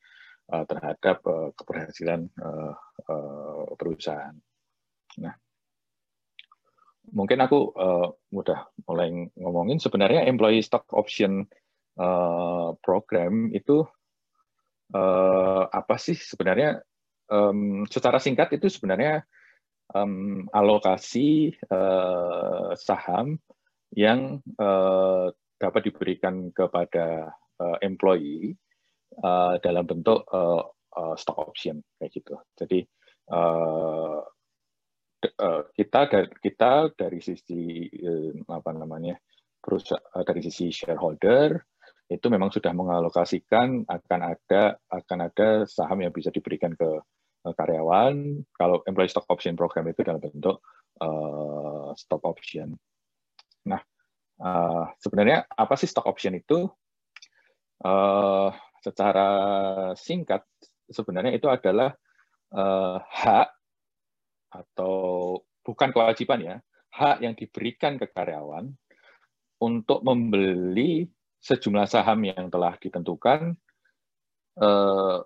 uh, 0.48 0.64
terhadap 0.64 1.20
uh, 1.28 1.52
keberhasilan 1.52 2.24
uh, 2.40 2.72
uh, 3.12 3.68
perusahaan. 3.76 4.32
Nah, 5.20 5.34
mungkin 7.12 7.44
aku 7.44 7.76
uh, 7.76 8.08
udah 8.32 8.72
mulai 8.88 9.28
ngomongin 9.36 9.76
sebenarnya 9.76 10.24
employee 10.24 10.64
stock 10.64 10.88
option 10.96 11.44
uh, 12.00 12.72
program 12.80 13.52
itu 13.52 13.84
uh, 14.92 15.64
apa 15.70 15.96
sih 15.96 16.18
sebenarnya 16.18 16.84
um, 17.30 17.88
secara 17.88 18.20
singkat 18.20 18.52
itu 18.58 18.68
sebenarnya 18.68 19.24
um, 19.94 20.44
alokasi 20.52 21.54
uh, 21.70 22.76
saham 22.76 23.40
yang 23.94 24.42
uh, 24.58 25.30
dapat 25.56 25.88
diberikan 25.88 26.50
kepada 26.50 27.32
uh, 27.62 27.76
employee 27.80 28.58
uh, 29.22 29.56
dalam 29.62 29.86
bentuk 29.86 30.26
uh, 30.28 30.66
uh, 30.98 31.14
stock 31.14 31.38
option 31.38 31.80
kayak 31.96 32.12
gitu. 32.12 32.34
Jadi 32.58 32.82
uh, 33.30 34.20
kita 35.72 36.00
dari 36.12 36.28
kita 36.36 36.92
dari 36.92 37.16
sisi 37.16 37.88
apa 38.44 38.70
namanya 38.76 39.16
perusahaan 39.56 40.20
dari 40.20 40.44
sisi 40.44 40.68
shareholder 40.68 41.56
itu 42.08 42.26
memang 42.28 42.52
sudah 42.52 42.72
mengalokasikan 42.76 43.88
akan 43.88 44.20
ada 44.36 44.76
akan 44.92 45.18
ada 45.24 45.48
saham 45.64 46.04
yang 46.04 46.12
bisa 46.12 46.28
diberikan 46.28 46.76
ke 46.76 47.00
karyawan. 47.44 48.40
Kalau 48.56 48.80
employee 48.88 49.12
stock 49.12 49.28
option 49.28 49.56
program 49.56 49.84
itu 49.88 50.00
dalam 50.00 50.20
bentuk 50.20 50.64
uh, 51.04 51.92
stock 51.96 52.24
option. 52.24 52.72
Nah, 53.68 53.80
uh, 54.40 54.88
sebenarnya 55.00 55.44
apa 55.48 55.74
sih 55.76 55.88
stock 55.88 56.08
option 56.08 56.36
itu? 56.36 56.68
Uh, 57.84 58.48
secara 58.80 59.28
singkat 59.96 60.44
sebenarnya 60.88 61.36
itu 61.36 61.48
adalah 61.48 61.92
uh, 62.52 63.00
hak 63.00 63.48
atau 64.52 64.96
bukan 65.64 65.90
kewajiban 65.92 66.40
ya, 66.40 66.56
hak 66.92 67.24
yang 67.24 67.34
diberikan 67.36 67.96
ke 67.96 68.08
karyawan 68.12 68.72
untuk 69.60 70.04
membeli 70.04 71.08
sejumlah 71.44 71.84
saham 71.84 72.24
yang 72.24 72.48
telah 72.48 72.74
ditentukan 72.80 73.52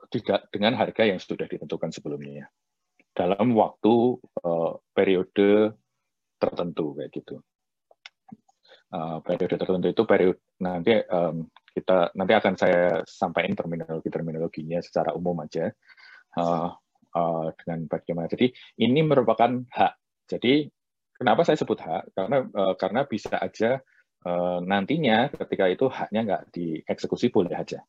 tidak 0.09 0.49
dengan 0.49 0.73
harga 0.73 1.05
yang 1.05 1.21
sudah 1.21 1.45
ditentukan 1.45 1.93
sebelumnya 1.93 2.49
dalam 3.19 3.51
waktu 3.59 4.15
uh, 4.47 4.79
periode 4.95 5.75
tertentu 6.39 6.95
kayak 6.95 7.11
gitu. 7.11 7.43
Uh, 8.89 9.19
periode 9.27 9.59
tertentu 9.59 9.91
itu 9.91 10.03
periode 10.07 10.41
nanti 10.63 10.97
um, 11.11 11.51
kita 11.75 12.15
nanti 12.15 12.33
akan 12.33 12.55
saya 12.55 13.03
sampaikan 13.05 13.59
terminologi 13.59 14.09
terminologinya 14.09 14.79
secara 14.81 15.13
umum 15.19 15.43
aja 15.43 15.69
uh, 16.39 16.71
uh, 17.13 17.47
dengan 17.59 17.91
bagaimana. 17.91 18.31
Jadi 18.31 18.55
ini 18.87 19.03
merupakan 19.03 19.51
hak. 19.67 19.93
Jadi 20.31 20.71
kenapa 21.19 21.43
saya 21.43 21.59
sebut 21.59 21.83
hak? 21.83 22.15
Karena 22.15 22.39
uh, 22.47 22.75
karena 22.79 23.03
bisa 23.03 23.35
aja 23.35 23.83
uh, 24.25 24.59
nantinya 24.65 25.29
ketika 25.31 25.69
itu 25.71 25.87
haknya 25.87 26.21
nggak 26.25 26.43
dieksekusi 26.55 27.29
boleh 27.29 27.55
aja, 27.55 27.85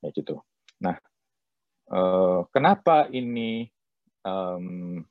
ya 0.00 0.08
gitu. 0.10 0.40
Nah, 0.82 0.96
uh, 1.92 2.46
kenapa 2.50 3.06
ini 3.12 3.68
um, 4.24 5.04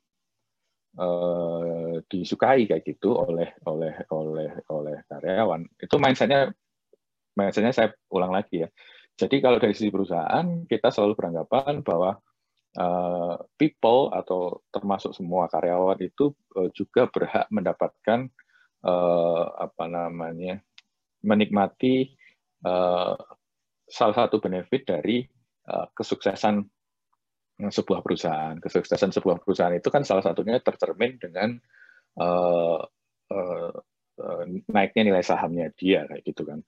disukai 2.11 2.67
kayak 2.67 2.83
gitu 2.83 3.15
oleh 3.15 3.55
oleh 3.63 3.95
oleh 4.11 4.51
oleh 4.67 4.97
karyawan? 5.07 5.63
Itu 5.79 5.95
mindsetnya 5.95 6.51
Biasanya 7.31 7.71
saya 7.71 7.89
ulang 8.11 8.35
lagi 8.35 8.67
ya. 8.67 8.69
Jadi 9.15 9.39
kalau 9.39 9.57
dari 9.61 9.71
sisi 9.75 9.87
perusahaan, 9.87 10.65
kita 10.67 10.91
selalu 10.91 11.13
beranggapan 11.15 11.83
bahwa 11.83 12.19
people 13.59 14.15
atau 14.15 14.63
termasuk 14.71 15.11
semua 15.11 15.51
karyawan 15.51 15.99
itu 15.99 16.31
juga 16.71 17.03
berhak 17.11 17.51
mendapatkan 17.51 18.31
uh, 18.85 19.45
apa 19.57 19.85
namanya 19.87 20.61
menikmati 21.21 22.11
uh, 22.65 23.15
salah 23.85 24.15
satu 24.15 24.41
benefit 24.41 24.87
dari 24.87 25.25
uh, 25.69 25.87
kesuksesan 25.93 26.65
sebuah 27.61 28.01
perusahaan. 28.01 28.57
Kesuksesan 28.57 29.13
sebuah 29.13 29.41
perusahaan 29.45 29.75
itu 29.75 29.89
kan 29.93 30.01
salah 30.01 30.25
satunya 30.25 30.57
tercermin 30.57 31.21
dengan 31.21 31.57
uh, 32.17 32.81
uh, 33.29 33.71
naiknya 34.69 35.13
nilai 35.13 35.23
sahamnya 35.25 35.69
dia 35.77 36.05
kayak 36.09 36.25
gitu 36.25 36.45
kan 36.45 36.61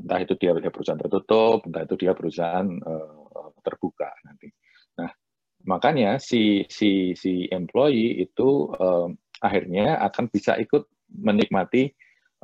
entah 0.00 0.18
itu 0.18 0.34
dia 0.38 0.54
perusahaan 0.58 0.98
tertutup, 0.98 1.62
entah 1.66 1.86
itu 1.86 1.94
dia 1.94 2.12
perusahaan 2.16 2.66
uh, 2.66 3.50
terbuka 3.62 4.10
nanti. 4.26 4.50
Nah, 4.98 5.10
makanya 5.66 6.18
si 6.18 6.66
si 6.66 7.14
si 7.14 7.46
employee 7.50 8.18
itu 8.18 8.74
uh, 8.74 9.08
akhirnya 9.38 10.02
akan 10.02 10.30
bisa 10.30 10.58
ikut 10.58 10.90
menikmati 11.14 11.90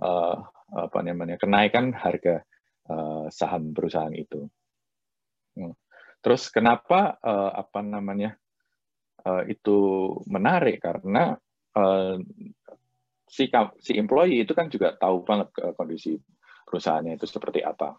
uh, 0.03 0.37
apa 0.71 0.99
namanya 1.03 1.37
kenaikan 1.37 1.91
harga 1.91 2.47
uh, 2.87 3.27
saham 3.29 3.75
perusahaan 3.75 4.15
itu. 4.15 4.47
Hmm. 5.59 5.75
Terus 6.21 6.53
kenapa 6.53 7.19
uh, 7.19 7.51
apa 7.57 7.81
namanya 7.83 8.37
uh, 9.27 9.43
itu 9.49 10.11
menarik 10.31 10.79
karena 10.79 11.35
uh, 11.75 12.17
si 13.31 13.47
si 13.83 13.93
employee 13.95 14.43
itu 14.43 14.53
kan 14.55 14.67
juga 14.71 14.95
tahu 14.99 15.23
banget 15.23 15.55
kondisi 15.79 16.19
perusahaannya 16.67 17.19
itu 17.19 17.27
seperti 17.27 17.63
apa. 17.63 17.95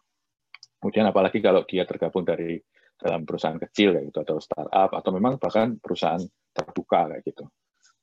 Kemudian 0.79 1.07
apalagi 1.07 1.39
kalau 1.43 1.63
dia 1.67 1.85
tergabung 1.85 2.25
dari 2.25 2.57
dalam 3.01 3.25
perusahaan 3.25 3.57
kecil 3.57 3.97
kayak 3.97 4.13
gitu 4.13 4.19
atau 4.21 4.37
startup 4.37 4.93
atau 4.93 5.11
memang 5.13 5.41
bahkan 5.41 5.77
perusahaan 5.81 6.21
terbuka 6.53 7.09
kayak 7.09 7.23
gitu. 7.25 7.45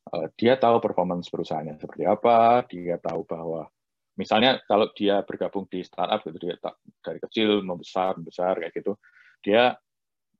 Eh, 0.09 0.29
dia 0.40 0.57
tahu 0.57 0.81
performance 0.81 1.29
perusahaannya 1.29 1.77
seperti 1.77 2.05
apa, 2.09 2.64
dia 2.64 2.97
tahu 2.97 3.29
bahwa 3.29 3.68
misalnya 4.16 4.57
kalau 4.64 4.88
dia 4.97 5.21
bergabung 5.23 5.68
di 5.68 5.85
startup 5.85 6.25
gitu 6.25 6.38
dia 6.40 6.57
dari 7.05 7.21
kecil 7.23 7.61
membesar 7.61 8.16
membesar 8.16 8.57
kayak 8.57 8.73
gitu, 8.73 8.97
dia 9.44 9.77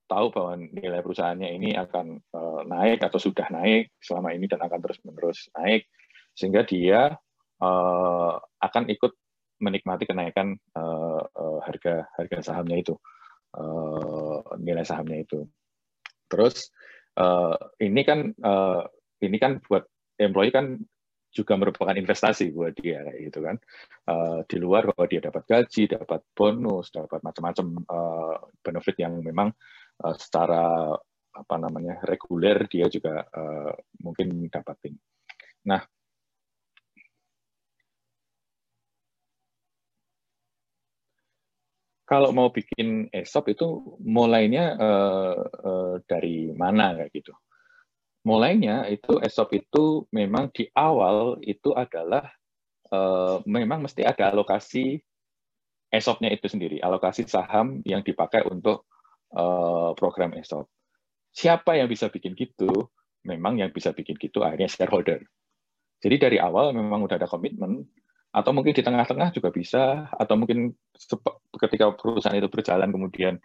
tahu 0.09 0.33
bahwa 0.33 0.57
nilai 0.57 1.05
perusahaannya 1.05 1.49
ini 1.53 1.71
akan 1.77 2.17
eh, 2.17 2.61
naik 2.65 3.05
atau 3.05 3.21
sudah 3.21 3.45
naik 3.53 3.93
selama 4.01 4.33
ini 4.33 4.49
dan 4.49 4.65
akan 4.65 4.81
terus 4.81 4.99
menerus 5.05 5.53
naik 5.53 5.85
sehingga 6.39 6.63
dia 6.63 7.19
uh, 7.59 8.35
akan 8.63 8.85
ikut 8.95 9.11
menikmati 9.59 10.07
kenaikan 10.07 10.55
uh, 10.79 11.19
uh, 11.27 11.59
harga 11.67 12.07
harga 12.15 12.39
sahamnya 12.47 12.79
itu 12.79 12.95
uh, 13.59 14.39
nilai 14.63 14.87
sahamnya 14.87 15.27
itu. 15.27 15.51
Terus 16.31 16.71
uh, 17.19 17.59
ini 17.83 18.07
kan 18.07 18.31
uh, 18.39 18.87
ini 19.23 19.37
kan 19.39 19.59
buat 19.63 19.85
employee 20.19 20.55
kan 20.55 20.79
juga 21.29 21.61
merupakan 21.61 21.93
investasi 21.93 22.57
buat 22.57 22.73
dia 22.73 23.05
kayak 23.05 23.21
gitu 23.29 23.41
kan 23.45 23.57
uh, 24.09 24.41
di 24.49 24.57
luar 24.57 24.89
bahwa 24.89 25.05
dia 25.05 25.21
dapat 25.21 25.45
gaji 25.45 25.85
dapat 25.85 26.25
bonus 26.33 26.89
dapat 26.89 27.21
macam-macam 27.21 27.67
uh, 27.85 28.37
benefit 28.65 28.97
yang 28.97 29.21
memang 29.21 29.53
uh, 30.03 30.17
secara 30.17 30.97
apa 31.39 31.55
namanya 31.61 32.01
reguler 32.09 32.65
dia 32.67 32.89
juga 32.89 33.29
uh, 33.29 33.73
mungkin 34.01 34.49
dapatin 34.49 34.97
nah 35.69 35.85
kalau 42.09 42.33
mau 42.33 42.49
bikin 42.49 43.13
ESOP 43.13 43.53
itu 43.53 44.01
mulainya 44.01 44.81
uh, 44.81 45.37
uh, 45.45 45.95
dari 46.09 46.49
mana 46.57 46.97
kayak 46.97 47.13
gitu. 47.13 47.37
Mulainya 48.27 48.91
itu 48.91 49.23
ESOP 49.23 49.63
itu 49.63 50.05
memang 50.11 50.51
di 50.51 50.67
awal 50.75 51.39
itu 51.45 51.73
adalah 51.73 52.27
uh, 52.91 53.39
memang 53.47 53.87
mesti 53.87 54.03
ada 54.03 54.35
alokasi 54.35 54.99
ESOP-nya 55.89 56.29
itu 56.35 56.47
sendiri, 56.51 56.77
alokasi 56.85 57.25
saham 57.25 57.81
yang 57.89 58.05
dipakai 58.05 58.45
untuk 58.45 58.85
uh, 59.33 59.97
program 59.97 60.37
ESOP. 60.37 60.69
Siapa 61.33 61.79
yang 61.79 61.89
bisa 61.89 62.13
bikin 62.13 62.37
gitu? 62.37 62.91
Memang 63.25 63.57
yang 63.57 63.73
bisa 63.73 63.97
bikin 63.97 64.19
gitu 64.21 64.45
akhirnya 64.45 64.69
shareholder. 64.69 65.25
Jadi 65.99 66.17
dari 66.21 66.39
awal 66.39 66.77
memang 66.77 67.03
udah 67.03 67.17
ada 67.19 67.27
komitmen 67.27 67.83
atau 68.29 68.53
mungkin 68.53 68.77
di 68.77 68.85
tengah-tengah 68.85 69.33
juga 69.33 69.49
bisa, 69.49 70.07
atau 70.13 70.37
mungkin 70.37 70.77
ketika 71.57 71.97
perusahaan 71.97 72.37
itu 72.37 72.47
berjalan 72.53 72.93
kemudian 72.93 73.41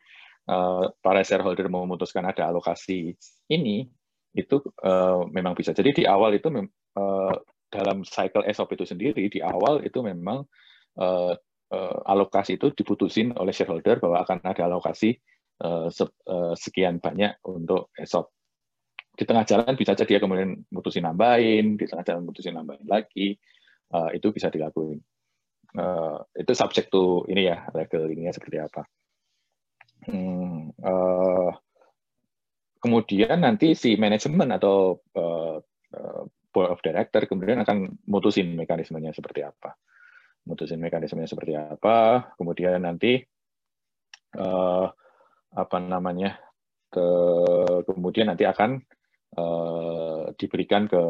uh, 0.52 0.92
para 1.00 1.24
shareholder 1.24 1.72
memutuskan 1.72 2.28
ada 2.28 2.52
alokasi 2.52 3.16
ini, 3.48 3.88
itu 4.34 4.62
uh, 4.82 5.26
memang 5.30 5.54
bisa. 5.54 5.72
Jadi 5.72 6.02
di 6.02 6.04
awal 6.10 6.38
itu 6.38 6.50
uh, 6.50 7.34
dalam 7.70 8.02
cycle 8.06 8.46
ESOP 8.46 8.74
itu 8.78 8.86
sendiri, 8.86 9.30
di 9.30 9.40
awal 9.42 9.86
itu 9.86 10.02
memang 10.02 10.46
uh, 10.98 11.34
uh, 11.74 11.98
alokasi 12.10 12.58
itu 12.58 12.74
diputusin 12.74 13.34
oleh 13.38 13.54
shareholder 13.54 14.02
bahwa 14.02 14.26
akan 14.26 14.42
ada 14.46 14.66
alokasi 14.66 15.18
uh, 15.62 15.90
sekian 16.58 16.98
banyak 16.98 17.38
untuk 17.46 17.94
ESOP. 17.98 18.30
Di 19.14 19.30
tengah 19.30 19.46
jalan 19.46 19.78
bisa 19.78 19.94
jadi 19.94 20.18
dia 20.18 20.20
kemudian 20.20 20.58
mutusin 20.74 21.06
nambahin, 21.06 21.78
di 21.78 21.86
tengah 21.86 22.02
jalan 22.02 22.26
mutusin 22.26 22.58
nambahin 22.58 22.90
lagi, 22.90 23.38
uh, 23.94 24.10
itu 24.14 24.34
bisa 24.34 24.50
dilakuin. 24.50 24.98
Uh, 25.74 26.22
itu 26.38 26.54
subject 26.54 26.94
to 26.94 27.26
ini 27.30 27.50
ya 27.50 27.66
legal 27.74 28.06
ininya 28.06 28.34
seperti 28.34 28.62
apa. 28.62 28.86
Hmm, 30.06 30.70
uh, 30.84 31.50
kemudian 32.84 33.40
nanti 33.40 33.80
si 33.80 33.96
manajemen 33.96 34.52
atau 34.60 35.00
uh, 35.16 35.56
uh, 35.96 36.24
board 36.52 36.70
of 36.76 36.84
director 36.84 37.24
kemudian 37.24 37.64
akan 37.64 37.96
mutusin 38.12 38.60
mekanismenya 38.60 39.16
seperti 39.16 39.48
apa. 39.48 39.80
Mutusin 40.44 40.84
mekanismenya 40.84 41.32
seperti 41.32 41.56
apa. 41.56 42.28
Kemudian 42.36 42.84
nanti 42.84 43.24
uh, 44.36 44.92
apa 45.54 45.78
namanya 45.80 46.36
ke, 46.92 47.08
kemudian 47.88 48.36
nanti 48.36 48.44
akan 48.44 48.84
uh, 49.40 50.36
diberikan 50.36 50.92
ke 50.92 51.02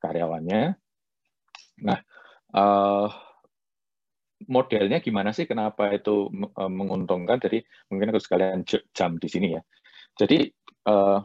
karyawannya. 0.00 0.80
Nah 1.84 1.98
uh, 2.56 3.06
modelnya 4.48 5.04
gimana 5.04 5.36
sih? 5.36 5.44
Kenapa 5.44 5.92
itu 5.92 6.32
menguntungkan? 6.56 7.36
Jadi 7.36 7.60
mungkin 7.92 8.16
aku 8.16 8.22
sekalian 8.22 8.64
jam 8.96 9.20
di 9.20 9.28
sini 9.28 9.52
ya. 9.58 9.62
Jadi 10.18 10.50
uh, 10.88 11.20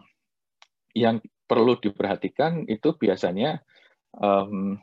yang 0.93 1.23
perlu 1.47 1.79
diperhatikan 1.79 2.67
itu 2.67 2.93
biasanya 2.99 3.63
um, 4.19 4.75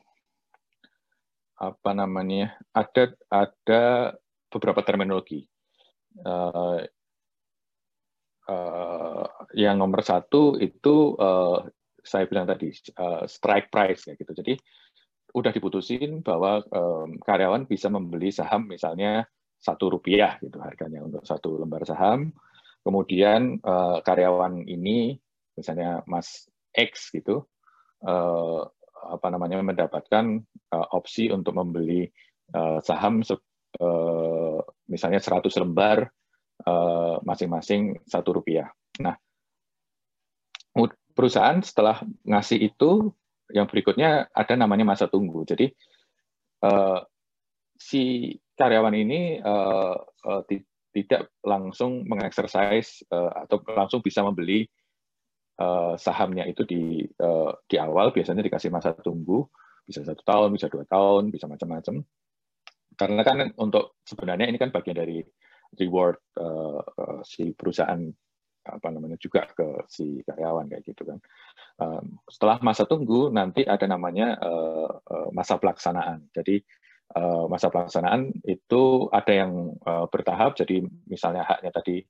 apa 1.60 1.90
namanya 1.92 2.56
ada 2.72 3.12
ada 3.28 4.14
beberapa 4.48 4.80
terminologi. 4.80 5.44
Uh, 6.26 6.82
uh, 8.50 9.26
yang 9.54 9.78
nomor 9.78 10.02
satu 10.02 10.58
itu 10.58 11.14
uh, 11.20 11.62
saya 12.00 12.26
bilang 12.26 12.48
tadi 12.48 12.72
uh, 12.98 13.28
strike 13.28 13.68
price 13.68 14.08
ya 14.08 14.16
gitu. 14.16 14.32
Jadi 14.32 14.56
udah 15.30 15.52
diputusin 15.54 16.26
bahwa 16.26 16.64
um, 16.74 17.14
karyawan 17.22 17.68
bisa 17.70 17.86
membeli 17.86 18.34
saham 18.34 18.66
misalnya 18.66 19.28
satu 19.60 19.92
rupiah 20.00 20.40
gitu 20.42 20.58
harganya 20.58 21.04
untuk 21.04 21.22
satu 21.22 21.60
lembar 21.60 21.84
saham 21.86 22.32
kemudian 22.84 23.60
uh, 23.60 24.00
karyawan 24.04 24.64
ini 24.64 25.18
misalnya 25.56 26.00
Mas 26.08 26.48
X 26.72 27.12
gitu 27.12 27.44
uh, 28.06 28.62
apa 29.00 29.26
namanya 29.32 29.60
mendapatkan 29.60 30.40
uh, 30.72 30.86
opsi 30.94 31.32
untuk 31.32 31.56
membeli 31.56 32.08
uh, 32.52 32.78
saham 32.80 33.24
uh, 33.24 34.58
misalnya 34.88 35.20
100 35.20 35.62
lembar 35.62 36.08
masing-masing 37.24 38.04
satu 38.04 38.36
rupiah. 38.36 38.68
Nah, 39.00 39.16
perusahaan 41.20 41.60
setelah 41.60 42.00
ngasih 42.24 42.58
itu, 42.72 43.12
yang 43.52 43.68
berikutnya 43.68 44.30
ada 44.32 44.54
namanya 44.56 44.94
masa 44.94 45.10
tunggu. 45.10 45.44
Jadi 45.44 45.68
uh, 46.64 47.02
si 47.76 48.32
karyawan 48.56 48.94
ini 48.94 49.36
uh, 49.42 50.00
uh, 50.00 50.42
tidak 50.90 51.30
langsung 51.46 52.02
mengeksersis 52.06 53.06
uh, 53.14 53.46
atau 53.46 53.62
langsung 53.70 54.02
bisa 54.02 54.26
membeli 54.26 54.66
uh, 55.62 55.94
sahamnya 55.94 56.46
itu 56.50 56.66
di 56.66 57.06
uh, 57.22 57.54
di 57.66 57.76
awal 57.78 58.10
biasanya 58.10 58.42
dikasih 58.42 58.74
masa 58.74 58.94
tunggu 58.98 59.46
bisa 59.86 60.02
satu 60.02 60.22
tahun 60.26 60.54
bisa 60.54 60.66
dua 60.66 60.84
tahun 60.86 61.30
bisa 61.30 61.46
macam-macam. 61.46 62.02
Karena 62.98 63.22
kan 63.22 63.38
untuk 63.56 64.02
sebenarnya 64.02 64.50
ini 64.50 64.58
kan 64.58 64.74
bagian 64.74 64.98
dari 64.98 65.22
reward 65.78 66.18
uh, 66.36 66.82
si 67.22 67.54
perusahaan 67.54 68.02
apa 68.60 68.88
namanya 68.92 69.16
juga 69.16 69.48
ke 69.48 69.88
si 69.88 70.20
karyawan 70.20 70.68
kayak 70.68 70.84
gitu 70.84 71.08
kan. 71.08 71.18
Setelah 72.28 72.60
masa 72.60 72.84
tunggu 72.84 73.32
nanti 73.32 73.64
ada 73.64 73.88
namanya 73.88 74.36
masa 75.32 75.56
pelaksanaan. 75.56 76.28
Jadi 76.28 76.60
masa 77.50 77.74
pelaksanaan 77.74 78.30
itu 78.46 79.10
ada 79.10 79.32
yang 79.34 79.74
uh, 79.82 80.06
bertahap 80.06 80.54
jadi 80.54 80.86
misalnya 81.10 81.42
haknya 81.42 81.74
tadi 81.74 82.06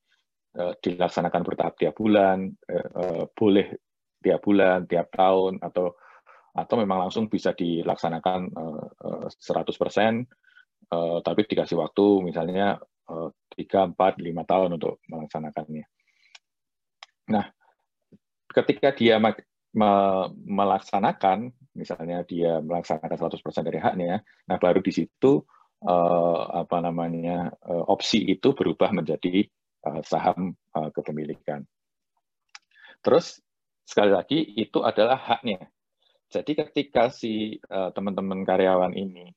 Eh, 0.51 0.75
dilaksanakan 0.83 1.47
bertahap 1.47 1.79
tiap 1.79 1.95
bulan, 1.95 2.51
eh, 2.67 2.83
eh, 2.83 3.23
boleh 3.39 3.71
tiap 4.19 4.43
bulan, 4.43 4.83
tiap 4.91 5.07
tahun, 5.15 5.63
atau 5.63 5.95
atau 6.51 6.75
memang 6.83 7.07
langsung 7.07 7.31
bisa 7.31 7.55
dilaksanakan 7.55 8.51
100%, 9.39 10.27
tapi 11.23 11.47
dikasih 11.47 11.79
waktu 11.79 12.27
misalnya 12.27 12.75
3, 13.55 13.87
4, 13.95 14.19
5 14.19 14.43
tahun 14.43 14.75
untuk 14.75 14.99
melaksanakannya. 15.07 15.87
Nah, 17.31 17.47
ketika 18.51 18.91
dia 18.91 19.23
melaksanakan, 20.43 21.55
misalnya 21.81 22.21
dia 22.29 22.61
melaksanakan 22.61 23.17
100% 23.17 23.41
dari 23.65 23.81
haknya, 23.81 24.21
nah 24.45 24.61
baru 24.61 24.85
di 24.85 24.93
situ 24.93 25.41
apa 25.81 26.77
namanya 26.85 27.49
opsi 27.89 28.21
itu 28.29 28.53
berubah 28.53 28.93
menjadi 28.93 29.49
Uh, 29.81 30.05
saham 30.05 30.53
uh, 30.77 30.93
kepemilikan. 30.93 31.65
Terus 33.01 33.41
sekali 33.81 34.13
lagi 34.13 34.37
itu 34.61 34.85
adalah 34.85 35.17
haknya. 35.17 35.73
Jadi 36.29 36.53
ketika 36.53 37.09
si 37.09 37.57
uh, 37.57 37.89
teman-teman 37.89 38.45
karyawan 38.45 38.93
ini 38.93 39.33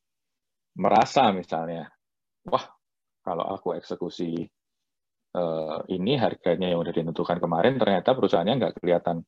merasa 0.76 1.32
misalnya, 1.32 1.88
wah 2.44 2.68
kalau 3.24 3.56
aku 3.56 3.72
eksekusi 3.80 4.44
ini 5.90 6.14
harganya 6.14 6.70
yang 6.70 6.86
udah 6.86 6.94
ditentukan 6.94 7.42
kemarin 7.42 7.82
ternyata 7.82 8.14
perusahaannya 8.14 8.54
nggak 8.54 8.74
kelihatan 8.78 9.26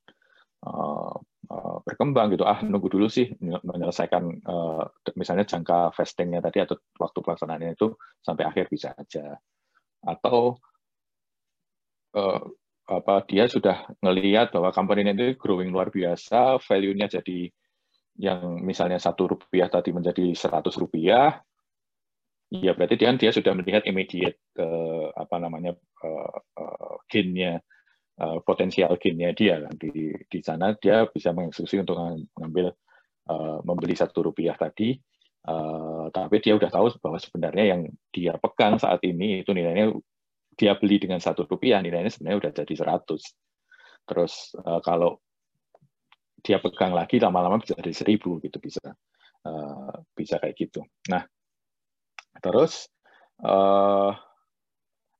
berkembang 1.86 2.34
gitu. 2.34 2.44
Ah 2.44 2.60
nunggu 2.66 2.90
dulu 2.90 3.06
sih 3.06 3.30
menyelesaikan 3.42 4.24
misalnya 5.14 5.46
jangka 5.46 5.94
vestingnya 5.94 6.42
tadi 6.42 6.66
atau 6.66 6.82
waktu 6.98 7.20
pelaksanaannya 7.22 7.78
itu 7.78 7.94
sampai 8.26 8.44
akhir 8.50 8.66
bisa 8.70 8.98
aja. 8.98 9.38
Atau 10.02 10.58
apa 12.86 13.16
dia 13.26 13.50
sudah 13.50 13.90
ngelihat 14.00 14.54
bahwa 14.54 14.70
company 14.70 15.06
itu 15.10 15.36
growing 15.42 15.74
luar 15.74 15.90
biasa, 15.90 16.62
value-nya 16.62 17.10
jadi 17.10 17.50
yang 18.16 18.64
misalnya 18.64 18.96
satu 18.96 19.36
rupiah 19.36 19.68
tadi 19.68 19.92
menjadi 19.92 20.32
100 20.32 20.72
rupiah, 20.80 21.36
ya 22.48 22.72
berarti 22.72 22.96
dia 22.96 23.12
dia 23.20 23.32
sudah 23.36 23.52
melihat 23.58 23.84
immediate 23.84 24.40
apa 25.12 25.36
namanya 25.42 25.76
uh, 26.06 26.96
gain-nya 27.12 27.60
uh, 28.22 28.40
potensial 28.44 28.96
gain-nya 29.00 29.32
dia 29.36 29.60
kan. 29.64 29.74
Di 29.76 30.14
di 30.28 30.40
sana 30.44 30.76
dia 30.78 31.08
bisa 31.10 31.32
mengeksekusi 31.36 31.82
untuk 31.82 32.00
mengambil 32.36 32.76
uh, 33.30 33.60
membeli 33.64 33.96
satu 33.98 34.32
rupiah 34.32 34.56
tadi. 34.56 34.96
Uh, 35.46 36.10
tapi 36.10 36.42
dia 36.42 36.58
udah 36.58 36.74
tahu 36.74 36.90
bahwa 37.06 37.22
sebenarnya 37.22 37.78
yang 37.78 37.82
dia 38.10 38.34
pegang 38.42 38.82
saat 38.82 38.98
ini 39.06 39.46
itu 39.46 39.54
nilainya 39.54 39.94
dia 40.58 40.74
beli 40.74 40.98
dengan 40.98 41.22
satu 41.22 41.46
rupiah 41.46 41.84
nilainya 41.86 42.10
sebenarnya 42.10 42.50
udah 42.50 42.52
jadi 42.66 42.74
100 42.74 44.10
terus 44.10 44.58
uh, 44.58 44.80
kalau 44.82 45.20
dia 46.46 46.62
pegang 46.62 46.94
lagi 46.94 47.18
lama-lama 47.18 47.58
bisa 47.58 47.74
jadi 47.78 47.94
seribu 47.94 48.38
gitu 48.42 48.62
bisa 48.62 48.94
uh, 49.46 49.94
bisa 50.14 50.38
kayak 50.38 50.56
gitu. 50.56 50.86
Nah 51.10 51.26
terus 52.40 52.90
uh, 53.42 54.14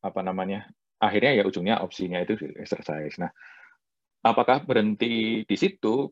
apa 0.06 0.22
namanya 0.22 0.70
akhirnya 1.06 1.38
ya 1.40 1.44
ujungnya 1.46 1.80
opsinya 1.86 2.20
itu 2.26 2.36
exercise 2.58 3.16
nah 3.22 3.30
apakah 4.26 4.66
berhenti 4.66 5.46
di 5.46 5.58
situ? 5.58 6.10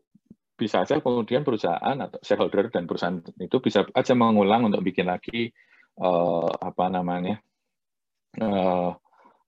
Bisa 0.53 0.85
saja 0.85 1.01
kemudian 1.01 1.41
perusahaan 1.41 1.97
atau 1.97 2.21
shareholder 2.21 2.69
dan 2.69 2.85
perusahaan 2.85 3.17
itu 3.41 3.57
bisa 3.57 3.89
aja 3.89 4.13
mengulang 4.13 4.69
untuk 4.69 4.85
bikin 4.85 5.09
lagi 5.09 5.49
uh, 5.97 6.45
apa 6.45 6.93
namanya 6.93 7.41
uh, 8.37 8.93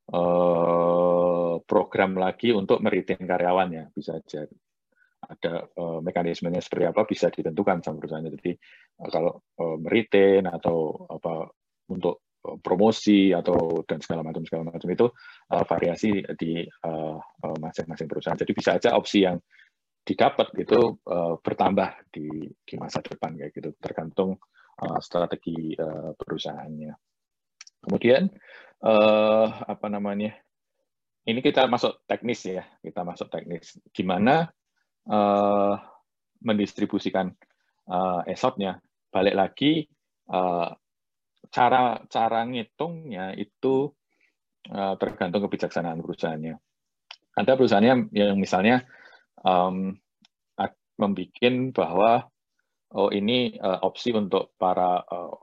Eh, 0.06 1.56
program 1.66 2.14
lagi 2.14 2.54
untuk 2.54 2.78
meritin 2.86 3.26
karyawannya. 3.26 3.90
Bisa 3.90 4.22
aja 4.22 4.46
ada 5.26 5.66
uh, 5.82 6.06
mekanismenya 6.06 6.62
seperti 6.62 6.86
apa 6.86 7.02
bisa 7.10 7.34
ditentukan 7.34 7.82
sama 7.82 7.98
perusahaannya 7.98 8.38
jadi 8.38 8.52
uh, 9.02 9.10
kalau 9.10 9.34
uh, 9.58 9.74
meritin 9.82 10.46
atau 10.46 11.10
apa 11.10 11.50
untuk 11.90 12.22
uh, 12.22 12.25
promosi 12.62 13.34
atau 13.34 13.82
dan 13.86 14.00
segala 14.02 14.22
macam 14.26 14.44
segala 14.46 14.70
macam 14.70 14.90
itu 14.90 15.08
uh, 15.52 15.64
variasi 15.66 16.22
di 16.38 16.66
masing-masing 17.42 18.08
uh, 18.08 18.12
perusahaan. 18.12 18.40
Jadi 18.40 18.52
bisa 18.54 18.78
aja 18.78 18.94
opsi 18.94 19.26
yang 19.26 19.38
didapat 20.06 20.54
itu 20.62 21.02
uh, 21.10 21.36
bertambah 21.42 22.14
di 22.14 22.46
di 22.62 22.76
masa 22.78 23.02
depan 23.02 23.34
kayak 23.34 23.52
gitu. 23.58 23.74
Tergantung 23.82 24.38
uh, 24.82 25.00
strategi 25.02 25.74
uh, 25.76 26.14
perusahaannya. 26.14 26.94
Kemudian 27.86 28.30
uh, 28.86 29.48
apa 29.66 29.88
namanya 29.90 30.38
ini 31.26 31.42
kita 31.42 31.66
masuk 31.66 32.06
teknis 32.06 32.46
ya 32.46 32.64
kita 32.86 33.02
masuk 33.02 33.34
teknis. 33.34 33.82
Gimana 33.90 34.46
uh, 35.10 35.76
mendistribusikan 36.46 37.34
uh, 37.90 38.22
esotnya. 38.30 38.78
Balik 39.10 39.34
lagi 39.34 39.90
uh, 40.30 40.70
cara 41.56 42.04
cara 42.12 42.44
ngitungnya 42.44 43.32
itu 43.40 43.88
uh, 44.76 45.00
tergantung 45.00 45.48
kebijaksanaan 45.48 46.04
perusahaannya 46.04 46.60
ada 47.40 47.52
perusahaannya 47.56 48.12
yang 48.12 48.36
misalnya 48.36 48.84
um, 49.40 49.96
membuat 50.96 51.76
bahwa 51.76 52.12
oh 52.96 53.12
ini 53.12 53.60
uh, 53.60 53.84
opsi 53.84 54.16
untuk 54.16 54.56
para 54.56 55.04
uh, 55.04 55.36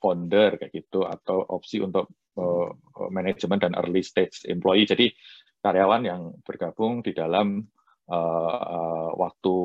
founder 0.00 0.58
kayak 0.58 0.72
gitu 0.74 1.06
atau 1.06 1.44
opsi 1.54 1.78
untuk 1.78 2.10
uh, 2.40 2.70
manajemen 3.12 3.60
dan 3.60 3.76
early 3.76 4.02
stage 4.02 4.48
employee. 4.48 4.88
Jadi 4.88 5.12
karyawan 5.60 6.02
yang 6.02 6.22
bergabung 6.42 7.04
di 7.04 7.12
dalam 7.12 7.62
uh, 8.10 8.58
uh, 8.58 9.10
waktu 9.14 9.56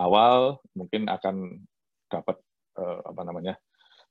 awal 0.00 0.58
mungkin 0.74 1.06
akan 1.06 1.60
dapat 2.08 2.40
uh, 2.80 3.00
apa 3.04 3.22
namanya 3.22 3.54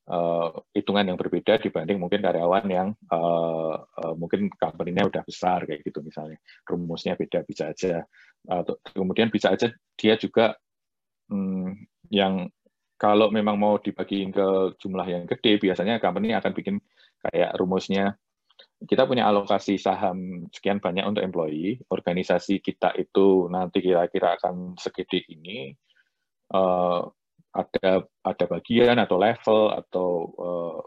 uh, 0.10 0.50
hitungan 0.74 1.14
yang 1.14 1.18
berbeda 1.18 1.58
dibanding 1.62 1.98
mungkin 1.98 2.22
karyawan 2.22 2.66
yang 2.70 2.88
uh, 3.10 3.76
uh, 3.82 4.14
mungkin 4.18 4.50
company-nya 4.54 5.10
udah 5.10 5.24
besar 5.26 5.66
kayak 5.66 5.82
gitu 5.86 6.02
misalnya. 6.06 6.38
Rumusnya 6.66 7.18
beda 7.18 7.42
bisa 7.46 7.72
aja. 7.74 8.06
Uh, 8.46 8.62
kemudian 8.94 9.34
bisa 9.34 9.54
aja 9.54 9.74
dia 9.98 10.14
juga 10.22 10.54
um, 11.34 11.74
yang 12.14 12.50
kalau 12.96 13.28
memang 13.34 13.60
mau 13.60 13.76
dibagiin 13.82 14.32
ke 14.32 14.78
jumlah 14.80 15.08
yang 15.10 15.24
gede 15.28 15.60
biasanya 15.60 16.00
company 16.00 16.32
akan 16.32 16.54
bikin 16.56 16.78
kayak 17.26 17.58
rumusnya 17.58 18.16
kita 18.86 19.04
punya 19.10 19.28
alokasi 19.28 19.82
saham 19.82 20.48
sekian 20.54 20.78
banyak 20.80 21.04
untuk 21.04 21.26
employee 21.26 21.82
organisasi 21.90 22.62
kita 22.62 22.94
itu 22.96 23.50
nanti 23.50 23.82
kira-kira 23.82 24.38
akan 24.38 24.78
segede 24.78 25.26
ini 25.28 25.74
ada 27.56 28.04
bagian 28.66 28.98
atau 28.98 29.22
level 29.22 29.62
atau 29.70 30.10
uh, 30.42 30.80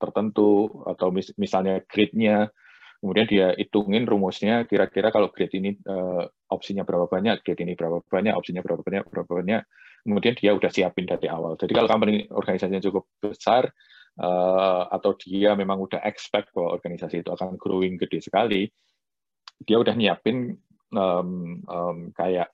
tertentu 0.00 0.72
atau 0.88 1.12
mis 1.12 1.36
misalnya 1.36 1.84
grade-nya. 1.84 2.48
Kemudian 2.96 3.28
dia 3.28 3.52
hitungin 3.60 4.08
rumusnya 4.08 4.64
kira-kira 4.64 5.12
kalau 5.12 5.28
grade 5.28 5.52
ini 5.52 5.76
uh, 5.84 6.24
opsinya 6.48 6.80
berapa 6.80 7.04
banyak 7.04 7.44
grade 7.44 7.60
ini 7.60 7.76
berapa 7.76 8.00
banyak 8.08 8.32
opsinya 8.32 8.64
berapa 8.64 8.80
banyak 8.80 9.04
berapa 9.12 9.28
banyak. 9.28 9.62
Kemudian 10.08 10.34
dia 10.40 10.56
udah 10.56 10.72
siapin 10.72 11.04
dari 11.04 11.28
awal. 11.28 11.60
Jadi 11.60 11.76
kalau 11.76 11.92
company 11.92 12.24
organisasinya 12.32 12.80
cukup 12.80 13.04
besar 13.20 13.68
uh, 14.16 14.88
atau 14.88 15.12
dia 15.20 15.52
memang 15.52 15.76
udah 15.76 16.00
expect 16.08 16.56
bahwa 16.56 16.72
organisasi 16.72 17.20
itu 17.20 17.28
akan 17.28 17.60
growing 17.60 18.00
gede 18.00 18.24
sekali 18.24 18.64
dia 19.64 19.76
udah 19.80 19.94
nyiapin 19.96 20.56
um, 20.92 21.60
um, 21.64 21.98
kayak 22.12 22.52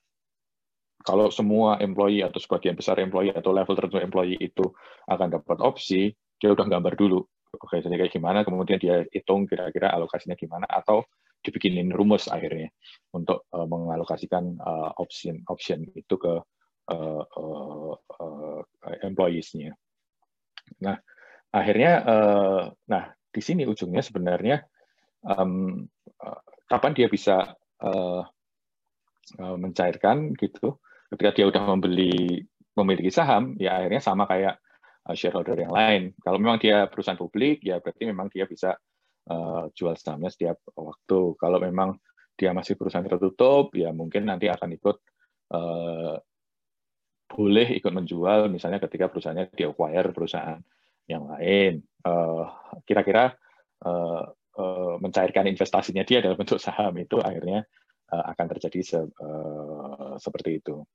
kalau 1.03 1.27
semua 1.29 1.77
employee 1.83 2.23
atau 2.23 2.39
sebagian 2.39 2.79
besar 2.79 2.97
employee 3.03 3.35
atau 3.35 3.51
level 3.51 3.75
tertentu 3.75 3.99
employee 3.99 4.39
itu 4.39 4.71
akan 5.11 5.35
dapat 5.35 5.57
opsi, 5.59 6.15
dia 6.39 6.49
udah 6.55 6.65
gambar 6.67 6.95
dulu 6.95 7.19
organisasinya 7.53 8.01
kayak 8.01 8.13
gimana, 8.17 8.39
kemudian 8.41 8.81
dia 8.81 9.05
hitung 9.13 9.45
kira-kira 9.45 9.93
alokasinya 9.93 10.33
gimana, 10.33 10.65
atau 10.65 11.05
dibikinin 11.43 11.91
rumus 11.91 12.31
akhirnya 12.31 12.71
untuk 13.13 13.45
uh, 13.51 13.67
mengalokasikan 13.67 14.57
uh, 14.63 14.95
option 14.97 15.43
option 15.51 15.83
itu 15.91 16.15
ke 16.15 16.33
uh, 16.89 17.23
uh, 17.23 17.93
uh, 17.99 18.61
employees-nya. 19.03 19.75
Nah, 20.81 20.97
akhirnya, 21.51 21.91
uh, 22.07 22.63
nah 22.87 23.11
di 23.29 23.41
sini 23.43 23.67
ujungnya 23.67 24.01
sebenarnya 24.01 24.63
um, 25.27 25.83
kapan 26.65 26.91
dia 26.95 27.07
bisa 27.11 27.53
uh, 27.83 28.23
mencairkan 29.37 30.35
gitu 30.35 30.79
ketika 31.13 31.31
dia 31.37 31.45
udah 31.47 31.63
membeli 31.69 32.41
memiliki 32.73 33.13
saham, 33.13 33.53
ya 33.61 33.77
akhirnya 33.77 34.01
sama 34.01 34.25
kayak 34.25 34.57
uh, 35.05 35.13
shareholder 35.13 35.53
yang 35.53 35.69
lain. 35.69 36.17
Kalau 36.17 36.41
memang 36.41 36.57
dia 36.57 36.89
perusahaan 36.89 37.19
publik, 37.19 37.61
ya 37.61 37.77
berarti 37.77 38.09
memang 38.09 38.33
dia 38.33 38.49
bisa 38.49 38.73
uh, 39.29 39.69
jual 39.77 39.93
sahamnya 39.93 40.33
setiap 40.33 40.57
waktu. 40.73 41.37
Kalau 41.37 41.61
memang 41.61 42.01
dia 42.33 42.49
masih 42.49 42.73
perusahaan 42.73 43.05
tertutup, 43.05 43.69
ya 43.77 43.93
mungkin 43.93 44.25
nanti 44.25 44.49
akan 44.49 44.73
ikut 44.73 44.97
uh, 45.53 46.17
boleh 47.29 47.67
ikut 47.77 47.93
menjual, 47.93 48.49
misalnya 48.49 48.81
ketika 48.81 49.09
perusahaannya 49.09 49.53
di 49.53 49.65
acquire 49.65 50.09
perusahaan 50.13 50.61
yang 51.09 51.29
lain. 51.29 51.81
Kira-kira 52.83 53.33
uh, 53.85 54.23
uh, 54.57 54.95
mencairkan 55.01 55.49
investasinya 55.49 56.03
dia 56.05 56.21
dalam 56.21 56.37
bentuk 56.37 56.61
saham 56.61 56.93
itu 56.97 57.17
akhirnya 57.21 57.65
akan 58.13 58.45
terjadi 58.45 58.79
se, 58.85 58.99
uh, 59.01 60.13
seperti 60.21 60.61
itu. 60.61 60.85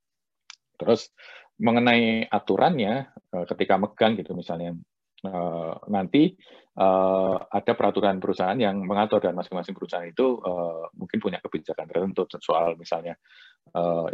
Terus 0.79 1.11
mengenai 1.59 2.27
aturannya 2.31 3.11
eh, 3.35 3.45
ketika 3.51 3.75
megang 3.77 4.15
gitu 4.15 4.33
misalnya 4.33 4.79
eh, 5.27 5.75
nanti 5.91 6.31
eh, 6.79 7.37
ada 7.51 7.73
peraturan 7.75 8.23
perusahaan 8.23 8.55
yang 8.55 8.79
mengatur 8.87 9.19
dan 9.19 9.35
masing-masing 9.35 9.75
perusahaan 9.75 10.07
itu 10.07 10.39
mungkin 10.95 11.19
punya 11.19 11.43
kebijakan 11.43 11.91
tertentu 11.91 12.25
soal 12.39 12.79
misalnya 12.79 13.19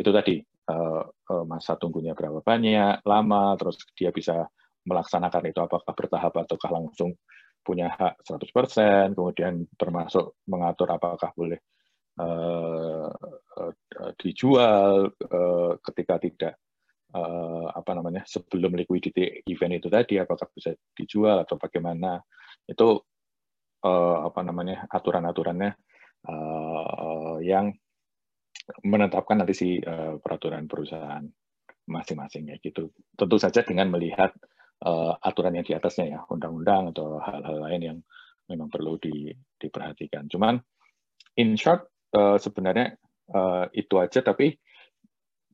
itu 0.01 0.11
tadi 0.11 0.43
masa 1.47 1.79
tunggunya 1.79 2.11
berapa 2.11 2.43
banyak, 2.43 3.07
lama, 3.07 3.55
terus 3.55 3.79
dia 3.95 4.11
bisa 4.11 4.51
melaksanakan 4.83 5.47
itu 5.47 5.61
apakah 5.63 5.95
bertahap 5.95 6.33
ataukah 6.35 6.75
langsung 6.75 7.15
punya 7.63 7.87
hak 7.95 8.19
100%, 8.27 9.15
kemudian 9.15 9.63
termasuk 9.79 10.35
mengatur 10.51 10.91
apakah 10.91 11.31
boleh 11.39 11.63
dijual 14.19 15.11
uh, 15.11 15.73
ketika 15.81 16.19
tidak 16.19 16.55
apa 17.75 17.95
namanya 17.95 18.27
sebelum 18.27 18.75
liquidity 18.75 19.47
event 19.47 19.79
itu 19.79 19.87
tadi 19.87 20.19
apakah 20.19 20.51
bisa 20.51 20.75
dijual 20.99 21.47
atau 21.47 21.55
bagaimana. 21.55 22.19
Itu 22.67 22.99
apa 23.87 24.41
namanya 24.43 24.91
aturan-aturannya 24.91 25.71
yang 27.47 27.71
menetapkan 28.83 29.37
nanti 29.39 29.55
si 29.55 29.79
peraturan 30.19 30.67
perusahaan 30.67 31.23
masing-masing 31.87 32.51
ya 32.51 32.57
gitu. 32.59 32.91
Tentu 33.15 33.37
saja 33.39 33.63
dengan 33.63 33.95
melihat 33.95 34.35
aturan 35.23 35.55
yang 35.55 35.63
di 35.63 35.79
atasnya 35.79 36.19
ya 36.19 36.21
undang-undang 36.27 36.91
atau 36.91 37.23
hal-hal 37.23 37.63
lain 37.63 37.83
yang 37.95 37.99
memang 38.51 38.75
perlu 38.75 38.99
di, 38.99 39.31
diperhatikan. 39.63 40.27
Cuman 40.27 40.59
in 41.39 41.55
short 41.55 41.87
sebenarnya 42.43 42.99
uh, 43.33 43.71
itu 43.73 43.95
aja 43.97 44.21
tapi 44.21 44.59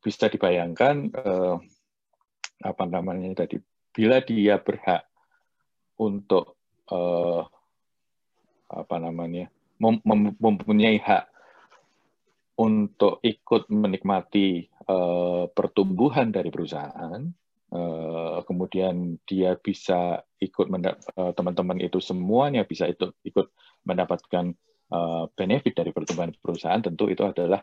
bisa 0.00 0.32
dibayangkan 0.32 1.12
uh, 1.12 1.56
apa 2.60 2.84
namanya 2.88 3.44
tadi 3.44 3.60
bila 3.92 4.24
dia 4.24 4.56
berhak 4.56 5.04
untuk 6.00 6.56
uh, 6.88 7.44
apa 8.70 8.96
namanya 8.96 9.52
mem 9.80 10.00
mempunyai 10.38 11.00
hak 11.00 11.28
untuk 12.60 13.20
ikut 13.24 13.72
menikmati 13.72 14.68
uh, 14.88 15.48
pertumbuhan 15.52 16.28
dari 16.28 16.52
perusahaan 16.52 17.20
uh, 17.72 18.38
kemudian 18.44 19.16
dia 19.24 19.56
bisa 19.56 20.20
ikut 20.40 20.68
teman-teman 21.36 21.80
uh, 21.80 21.86
itu 21.88 21.98
semuanya 22.00 22.64
bisa 22.68 22.88
itu 22.88 23.12
ikut 23.24 23.48
mendapatkan 23.84 24.52
uh, 24.90 25.24
benefit 25.32 25.74
dari 25.74 25.90
pertumbuhan 25.94 26.34
perusahaan 26.36 26.82
tentu 26.82 27.06
itu 27.08 27.22
adalah 27.22 27.62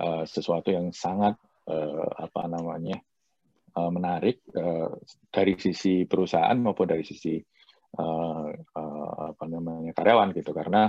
uh, 0.00 0.22
sesuatu 0.28 0.70
yang 0.70 0.92
sangat 0.92 1.36
uh, 1.68 2.08
apa 2.20 2.46
namanya 2.48 3.00
menarik 3.76 4.40
dari 5.28 5.52
sisi 5.60 6.08
perusahaan 6.08 6.56
maupun 6.56 6.88
dari 6.88 7.04
sisi 7.04 7.36
apa 7.92 9.44
namanya 9.44 9.92
karyawan 9.92 10.32
gitu. 10.32 10.56
Karena 10.56 10.88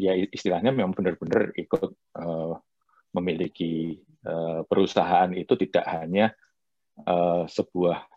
ya 0.00 0.16
istilahnya 0.16 0.72
memang 0.72 0.96
benar-benar 0.96 1.52
ikut 1.52 2.16
memiliki 3.12 4.00
perusahaan 4.64 5.28
itu 5.36 5.52
tidak 5.60 5.84
hanya 5.84 6.32
sebuah 7.44 8.08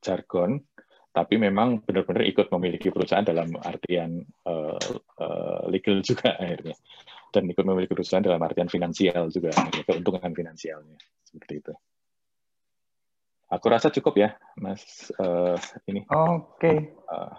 jargon 0.00 0.64
tapi 1.16 1.40
memang 1.40 1.80
benar-benar 1.80 2.28
ikut 2.28 2.52
memiliki 2.52 2.92
perusahaan 2.92 3.24
dalam 3.24 3.48
artian 3.64 4.20
uh, 4.44 4.76
uh, 5.16 5.64
legal 5.72 6.04
juga 6.04 6.36
akhirnya. 6.36 6.76
Dan 7.32 7.48
ikut 7.48 7.64
memiliki 7.64 7.96
perusahaan 7.96 8.20
dalam 8.20 8.44
artian 8.44 8.68
finansial 8.68 9.32
juga 9.32 9.56
keuntungan 9.88 10.36
finansialnya. 10.36 11.00
Seperti 11.24 11.64
itu. 11.64 11.72
Aku 13.48 13.64
rasa 13.72 13.88
cukup 13.88 14.20
ya 14.20 14.36
mas 14.60 15.08
uh, 15.16 15.56
ini. 15.88 16.04
Oke. 16.12 16.60
Okay. 16.60 16.76
uh, 17.08 17.32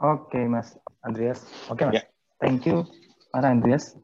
oke 0.00 0.32
okay, 0.32 0.48
mas 0.48 0.80
Andreas. 1.04 1.44
Oke 1.68 1.84
okay, 1.84 1.84
mas. 1.84 1.94
Yeah. 2.00 2.06
thank 2.40 2.64
you 2.64 2.88
mas 3.36 3.44
Andreas 3.44 3.98